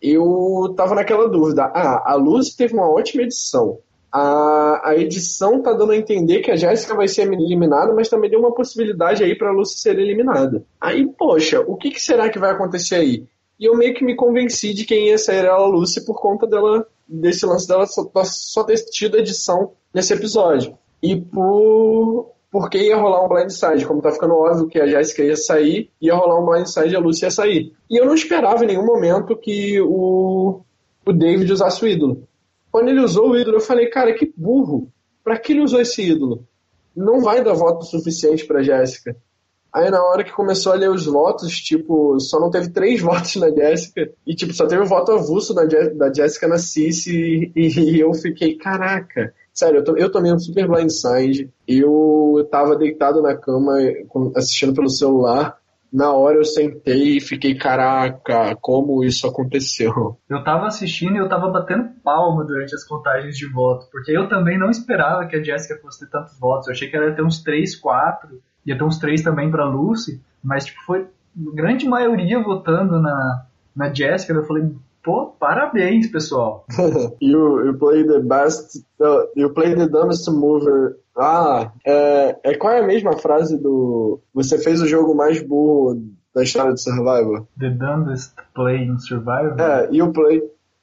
[0.02, 1.64] eu tava naquela dúvida.
[1.64, 3.78] Ah, a Luz teve uma ótima edição.
[4.12, 8.28] A, a edição tá dando a entender que a Jéssica vai ser eliminada, mas também
[8.28, 10.64] deu uma possibilidade aí pra Lucy ser eliminada.
[10.80, 13.24] Aí, poxa, o que, que, será que vai acontecer aí?
[13.58, 16.86] E eu meio que me convenci de quem ia sair a Lucy por conta dela,
[17.06, 20.76] desse lance dela só, só ter tido edição nesse episódio.
[21.00, 23.86] E por, porque ia rolar um blindside.
[23.86, 27.00] Como tá ficando óbvio que a Jéssica ia sair, ia rolar um blindside e a
[27.00, 27.72] Lucy ia sair.
[27.88, 30.60] E eu não esperava em nenhum momento que o,
[31.06, 32.26] o David usasse o ídolo.
[32.72, 34.88] Quando ele usou o ídolo, eu falei, cara, que burro.
[35.22, 36.44] Pra que ele usou esse ídolo?
[36.96, 39.16] Não vai dar voto suficiente pra Jéssica.
[39.72, 43.36] Aí na hora que começou a ler os votos, tipo, só não teve três votos
[43.36, 44.10] na Jéssica.
[44.26, 47.52] E tipo, só teve o voto avulso da, da Jéssica na Cici.
[47.54, 49.32] E, e eu fiquei, caraca.
[49.52, 51.50] Sério, eu, eu tomei um super blindside.
[51.66, 53.74] Eu tava deitado na cama
[54.36, 55.60] assistindo pelo celular.
[55.92, 60.16] Na hora eu sentei e fiquei, caraca, como isso aconteceu?
[60.28, 64.28] Eu tava assistindo e eu tava batendo palma durante as contagens de voto, porque eu
[64.28, 66.68] também não esperava que a Jessica fosse ter tantos votos.
[66.68, 69.64] Eu achei que ela ia ter uns 3, 4, ia ter uns 3 também pra
[69.64, 74.32] Lucy, mas tipo, foi grande maioria votando na, na Jessica.
[74.32, 74.70] Eu falei,
[75.02, 76.66] Pô, parabéns, pessoal.
[77.20, 78.84] you, you play the best.
[79.00, 80.96] Uh, you play the dumbest mover.
[81.16, 84.20] Ah, é, é, qual é a mesma frase do.
[84.34, 86.02] Você fez o jogo mais burro
[86.34, 87.46] da história de Survivor?
[87.58, 89.60] The dumbest play in Survivor?
[89.60, 90.42] É, you play.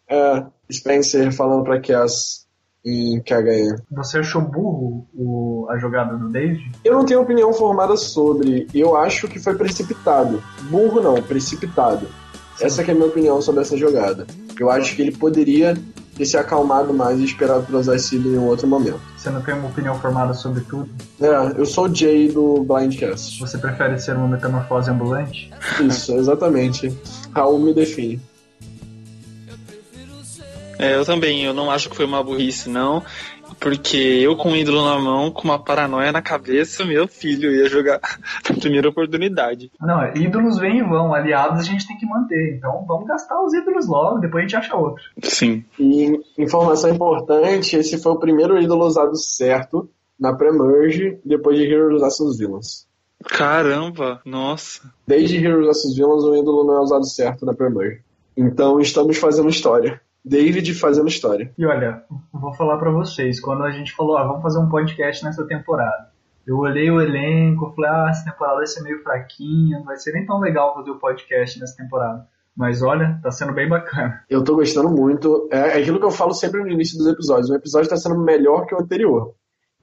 [0.09, 2.47] É, Spencer falando pra Cass
[2.86, 3.84] em KHN.
[3.91, 6.72] Você achou burro o, a jogada do David?
[6.84, 8.68] Eu não tenho opinião formada sobre.
[8.74, 10.41] Eu acho que foi precipitado.
[10.70, 12.07] Burro não, precipitado.
[12.60, 14.26] Essa é a minha opinião sobre essa jogada.
[14.60, 15.78] Eu acho que ele poderia
[16.16, 18.99] ter se acalmado mais e esperado esse ídolo em um outro momento.
[19.16, 20.89] Você não tem uma opinião formada sobre tudo?
[21.22, 23.39] É, eu sou o Jay do Blindcast.
[23.39, 25.51] Você prefere ser uma metamorfose ambulante?
[25.80, 26.91] Isso, exatamente.
[27.34, 28.20] Raul me define.
[30.80, 33.03] É, eu também, eu não acho que foi uma burrice, não.
[33.60, 37.68] Porque eu com um ídolo na mão, com uma paranoia na cabeça, meu filho ia
[37.68, 37.99] jogar
[38.49, 39.72] na primeira oportunidade.
[39.80, 42.55] Não, ídolos vêm e vão, aliados a gente tem que manter.
[42.58, 45.03] Então vamos gastar os ídolos logo, depois a gente acha outro.
[45.24, 45.64] Sim.
[45.80, 49.89] E informação importante, esse foi o primeiro ídolo usado certo
[50.20, 52.88] na pré-merge, depois de Heroes vs Villains.
[53.24, 54.91] Caramba, nossa.
[55.05, 58.01] Desde Heroes vs Villains o ídolo não é usado certo na pré-merge.
[58.36, 59.99] Então estamos fazendo história.
[60.28, 61.51] David fazendo história.
[61.57, 62.03] E olha,
[62.34, 66.11] vou falar para vocês, quando a gente falou, ah, vamos fazer um podcast nessa temporada,
[66.45, 70.13] eu olhei o elenco, falei, ah, essa temporada vai ser meio fraquinha, não vai ser
[70.13, 72.28] nem tão legal fazer o podcast nessa temporada.
[72.55, 74.23] Mas olha, tá sendo bem bacana.
[74.28, 75.47] Eu tô gostando muito.
[75.51, 77.49] É, é aquilo que eu falo sempre no início dos episódios.
[77.49, 79.36] O episódio tá sendo melhor que o anterior.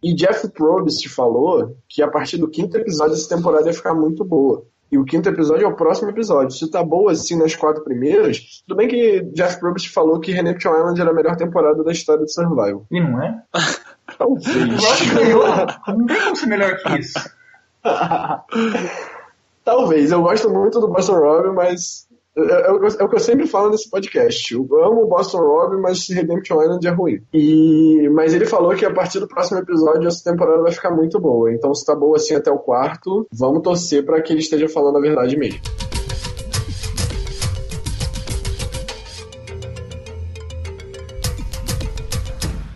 [0.03, 4.25] E Jeff Probst falou que a partir do quinto episódio essa temporada ia ficar muito
[4.25, 4.67] boa.
[4.95, 6.53] E o quinto episódio é o próximo episódio.
[6.53, 10.73] Se tá boa assim nas quatro primeiras, tudo bem que Jeff Probst falou que Redemption
[10.73, 12.87] Island era a melhor temporada da história de Survival.
[12.89, 13.43] E não é?
[14.17, 14.57] Talvez.
[14.57, 15.25] Lógico que
[15.91, 15.99] não.
[15.99, 17.19] Não tem como ser melhor que isso.
[19.65, 20.13] Talvez.
[20.13, 22.07] Eu gosto muito do Boston Rob, mas
[22.37, 24.53] é, é, é, o que eu sempre falo nesse podcast.
[24.53, 27.21] Eu amo Boston Rob, mas Redemption Island é ruim.
[27.33, 31.21] E, mas ele falou que a partir do próximo episódio essa temporada vai ficar muito
[31.21, 31.53] boa.
[31.53, 34.99] Então, se tá boa assim até o quarto, vamos torcer para que ele esteja falando
[34.99, 35.61] a verdade mesmo.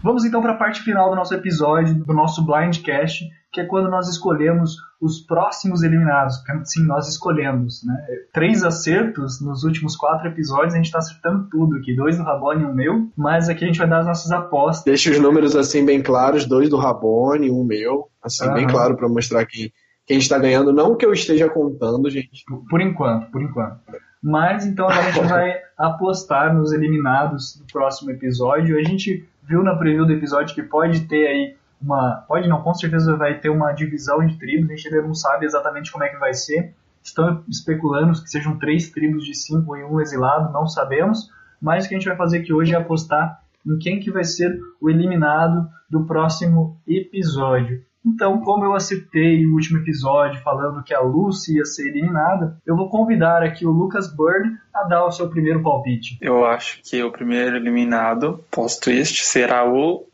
[0.09, 3.90] Vamos então para a parte final do nosso episódio, do nosso Blindcast, que é quando
[3.90, 6.36] nós escolhemos os próximos eliminados.
[6.64, 7.94] Sim, nós escolhemos, né?
[8.32, 11.94] Três acertos nos últimos quatro episódios, a gente está acertando tudo aqui.
[11.94, 14.82] Dois do Rabone e um meu, mas aqui a gente vai dar as nossas apostas.
[14.82, 19.11] Deixa os números assim bem claros, dois do Rabone, um meu, assim, bem claro para
[19.11, 19.70] mostrar que
[20.06, 22.46] quem está ganhando, não que eu esteja contando, gente.
[22.70, 23.78] Por enquanto, por enquanto.
[24.22, 28.78] Mas então a gente vai apostar nos eliminados do próximo episódio.
[28.78, 32.24] A gente viu na preview do episódio que pode ter aí uma.
[32.28, 35.46] Pode não, com certeza vai ter uma divisão de tribos, a gente ainda não sabe
[35.46, 36.74] exatamente como é que vai ser.
[37.03, 41.30] Estão especulando que sejam três tribos de cinco e um exilado, não sabemos.
[41.61, 44.24] Mas o que a gente vai fazer aqui hoje é apostar em quem que vai
[44.24, 47.82] ser o eliminado do próximo episódio.
[48.14, 52.74] Então, como eu citei o último episódio falando que a Lucy ia ser eliminada, eu
[52.74, 56.16] vou convidar aqui o Lucas Bird a dar o seu primeiro palpite.
[56.20, 60.06] Eu acho que o primeiro eliminado, post-twist, será o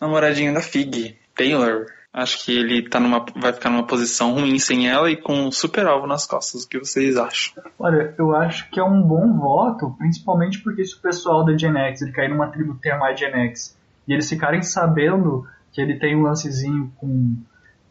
[0.00, 1.86] namoradinho da Fig, Taylor.
[2.12, 5.52] Acho que ele tá numa, vai ficar numa posição ruim sem ela e com um
[5.52, 6.64] super alvo nas costas.
[6.64, 7.62] O que vocês acham?
[7.78, 11.76] Olha, eu acho que é um bom voto, principalmente porque se o pessoal da Gen
[11.76, 13.78] X ele cair numa tribo que tem mais Gen X
[14.08, 17.36] e eles ficarem sabendo que ele tem um lancezinho com,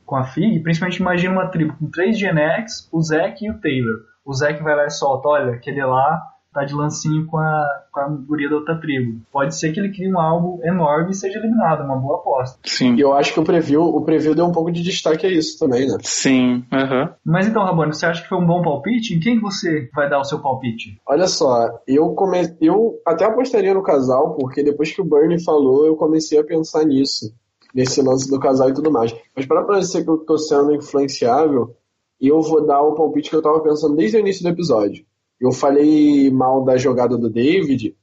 [0.06, 3.60] com a Fig, principalmente imagina uma tribo com três Gen X, o Zack e o
[3.60, 4.00] Taylor.
[4.26, 6.22] O Zack vai lá e solta, olha, aquele lá
[6.54, 9.22] tá de lancinho com a, com a guria da outra tribo.
[9.32, 12.60] Pode ser que ele crie um algo enorme e seja eliminado, uma boa aposta.
[12.66, 12.96] Sim.
[12.96, 15.60] E eu acho que o preview, o preview deu um pouco de destaque a isso
[15.60, 15.98] também, né?
[16.02, 17.14] Sim, aham.
[17.24, 19.14] Mas então, Rabone, você acha que foi um bom palpite?
[19.14, 21.00] Em quem você vai dar o seu palpite?
[21.08, 22.56] Olha só, eu come...
[22.60, 26.84] eu até apostaria no casal, porque depois que o Bernie falou, eu comecei a pensar
[26.84, 27.32] nisso,
[27.74, 29.15] nesse lance do casal e tudo mais.
[29.36, 31.76] Mas para parecer que eu tô sendo influenciável,
[32.20, 35.05] eu vou dar o palpite que eu tava pensando desde o início do episódio.
[35.39, 37.95] Eu falei mal da jogada do David,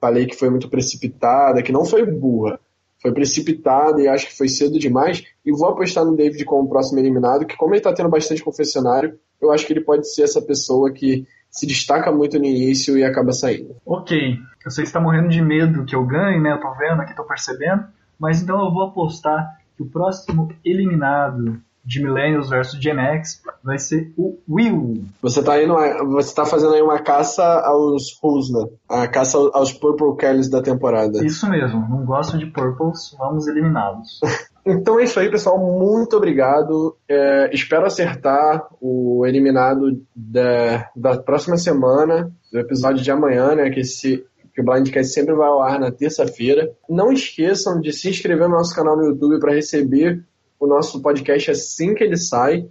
[0.00, 2.60] falei que foi muito precipitada, que não foi burra,
[3.00, 5.24] foi precipitada e acho que foi cedo demais.
[5.44, 9.18] E vou apostar no David como próximo eliminado, que como ele tá tendo bastante confessionário,
[9.40, 13.04] eu acho que ele pode ser essa pessoa que se destaca muito no início e
[13.04, 13.76] acaba saindo.
[13.86, 14.18] Ok,
[14.64, 16.52] eu sei que você tá morrendo de medo que eu ganhe, né?
[16.52, 17.84] Eu tô vendo aqui, tô percebendo.
[18.18, 23.78] Mas então eu vou apostar que o próximo eliminado de Millennials versus Gen X vai
[23.78, 25.04] ser o Will.
[25.20, 25.74] Você tá, indo,
[26.12, 28.66] você tá fazendo aí uma caça aos Who's, né?
[28.88, 31.24] A caça aos Purple Kellys da temporada.
[31.24, 34.20] Isso mesmo, não gosto de Purples, vamos eliminá-los.
[34.66, 35.58] Então é isso aí, pessoal.
[35.58, 36.96] Muito obrigado.
[37.06, 43.68] É, espero acertar o eliminado da, da próxima semana, do episódio de amanhã, né?
[43.68, 44.24] Que, esse,
[44.54, 46.72] que o Blindcast sempre vai ao ar na terça-feira.
[46.88, 50.24] Não esqueçam de se inscrever no nosso canal no YouTube para receber
[50.60, 52.68] o nosso podcast assim que ele sai.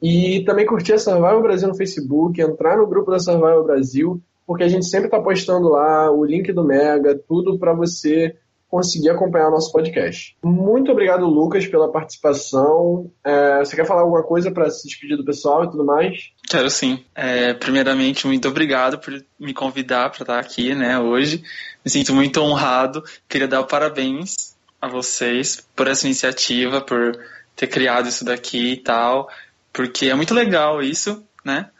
[0.00, 4.62] E também curtir a Survival Brasil no Facebook, entrar no grupo da Survival Brasil, porque
[4.62, 8.36] a gente sempre está postando lá o link do Mega, tudo para você
[8.74, 10.36] conseguir acompanhar o nosso podcast.
[10.42, 13.08] Muito obrigado, Lucas, pela participação.
[13.22, 16.32] É, você quer falar alguma coisa para se despedir do pessoal e tudo mais?
[16.48, 17.04] Quero sim.
[17.14, 21.44] É, primeiramente, muito obrigado por me convidar para estar aqui né, hoje.
[21.84, 23.04] Me sinto muito honrado.
[23.28, 27.16] Queria dar parabéns a vocês por essa iniciativa, por
[27.54, 29.28] ter criado isso daqui e tal,
[29.72, 31.70] porque é muito legal isso, né?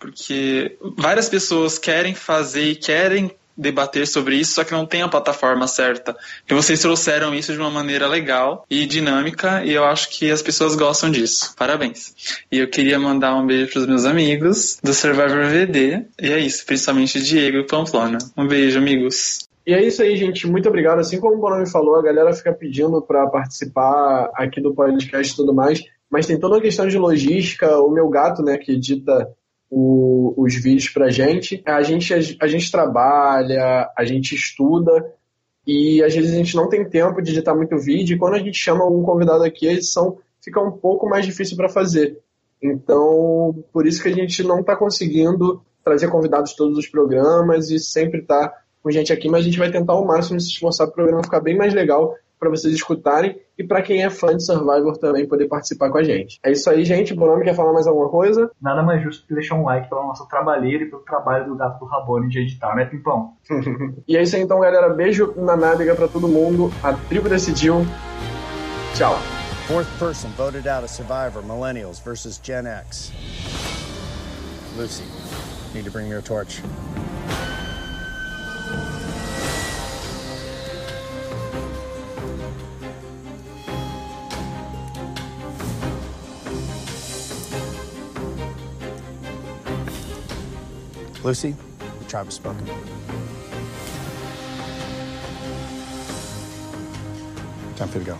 [0.00, 3.30] Porque várias pessoas querem fazer e querem
[3.60, 6.16] debater sobre isso, só que não tem a plataforma certa.
[6.48, 10.42] E vocês trouxeram isso de uma maneira legal e dinâmica, e eu acho que as
[10.42, 11.54] pessoas gostam disso.
[11.56, 12.14] Parabéns.
[12.50, 16.38] E eu queria mandar um beijo para os meus amigos do Survivor VD, e é
[16.38, 18.18] isso, principalmente Diego e Pamplona.
[18.36, 19.50] Um beijo, amigos.
[19.66, 20.46] E é isso aí, gente.
[20.46, 20.98] Muito obrigado.
[20.98, 25.36] Assim como o Bonomi falou, a galera fica pedindo para participar aqui do podcast e
[25.36, 27.78] tudo mais, mas tem toda uma questão de logística.
[27.78, 29.28] O meu gato, né, que edita
[29.70, 35.14] o, os vídeos pra gente, a gente, a, gente trabalha, a gente estuda
[35.66, 38.16] e às vezes a gente não tem tempo de editar muito vídeo.
[38.16, 41.56] E quando a gente chama algum convidado aqui, a edição fica um pouco mais difícil
[41.56, 42.18] para fazer.
[42.60, 47.78] Então, por isso que a gente não está conseguindo trazer convidados todos os programas e
[47.78, 48.52] sempre tá
[48.82, 51.22] com gente aqui, mas a gente vai tentar ao máximo se esforçar para o programa
[51.22, 55.28] ficar bem mais legal para vocês escutarem e para quem é fã de Survivor também
[55.28, 56.40] poder participar com a gente.
[56.42, 57.14] É isso aí, gente.
[57.14, 58.50] Bonome quer falar mais alguma coisa?
[58.60, 61.78] Nada mais justo que deixar um like pela nossa trabalheira e pelo trabalho do gato
[61.78, 63.34] do Rabone de editar, né, Pimpão?
[64.08, 64.88] e é isso aí, então, galera.
[64.88, 66.72] Beijo na nádega para todo mundo.
[66.82, 67.84] A tribo decidiu.
[68.94, 69.14] Tchau.
[69.68, 73.12] Fourth person voted out of Survivor Millennials versus Gen X.
[74.76, 75.04] Lucy,
[75.74, 76.62] need to bring your torch.
[91.22, 91.54] Lucy,
[91.98, 92.66] the tribe has spoken.
[97.76, 98.18] Time for you to go.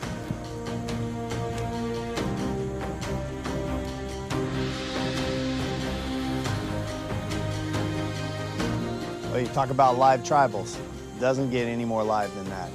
[9.31, 10.77] Well, you talk about live tribals.
[11.19, 12.71] Doesn't get any more live than that.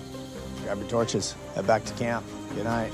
[0.63, 2.25] Grab your torches, head back to camp.
[2.55, 2.91] Good night.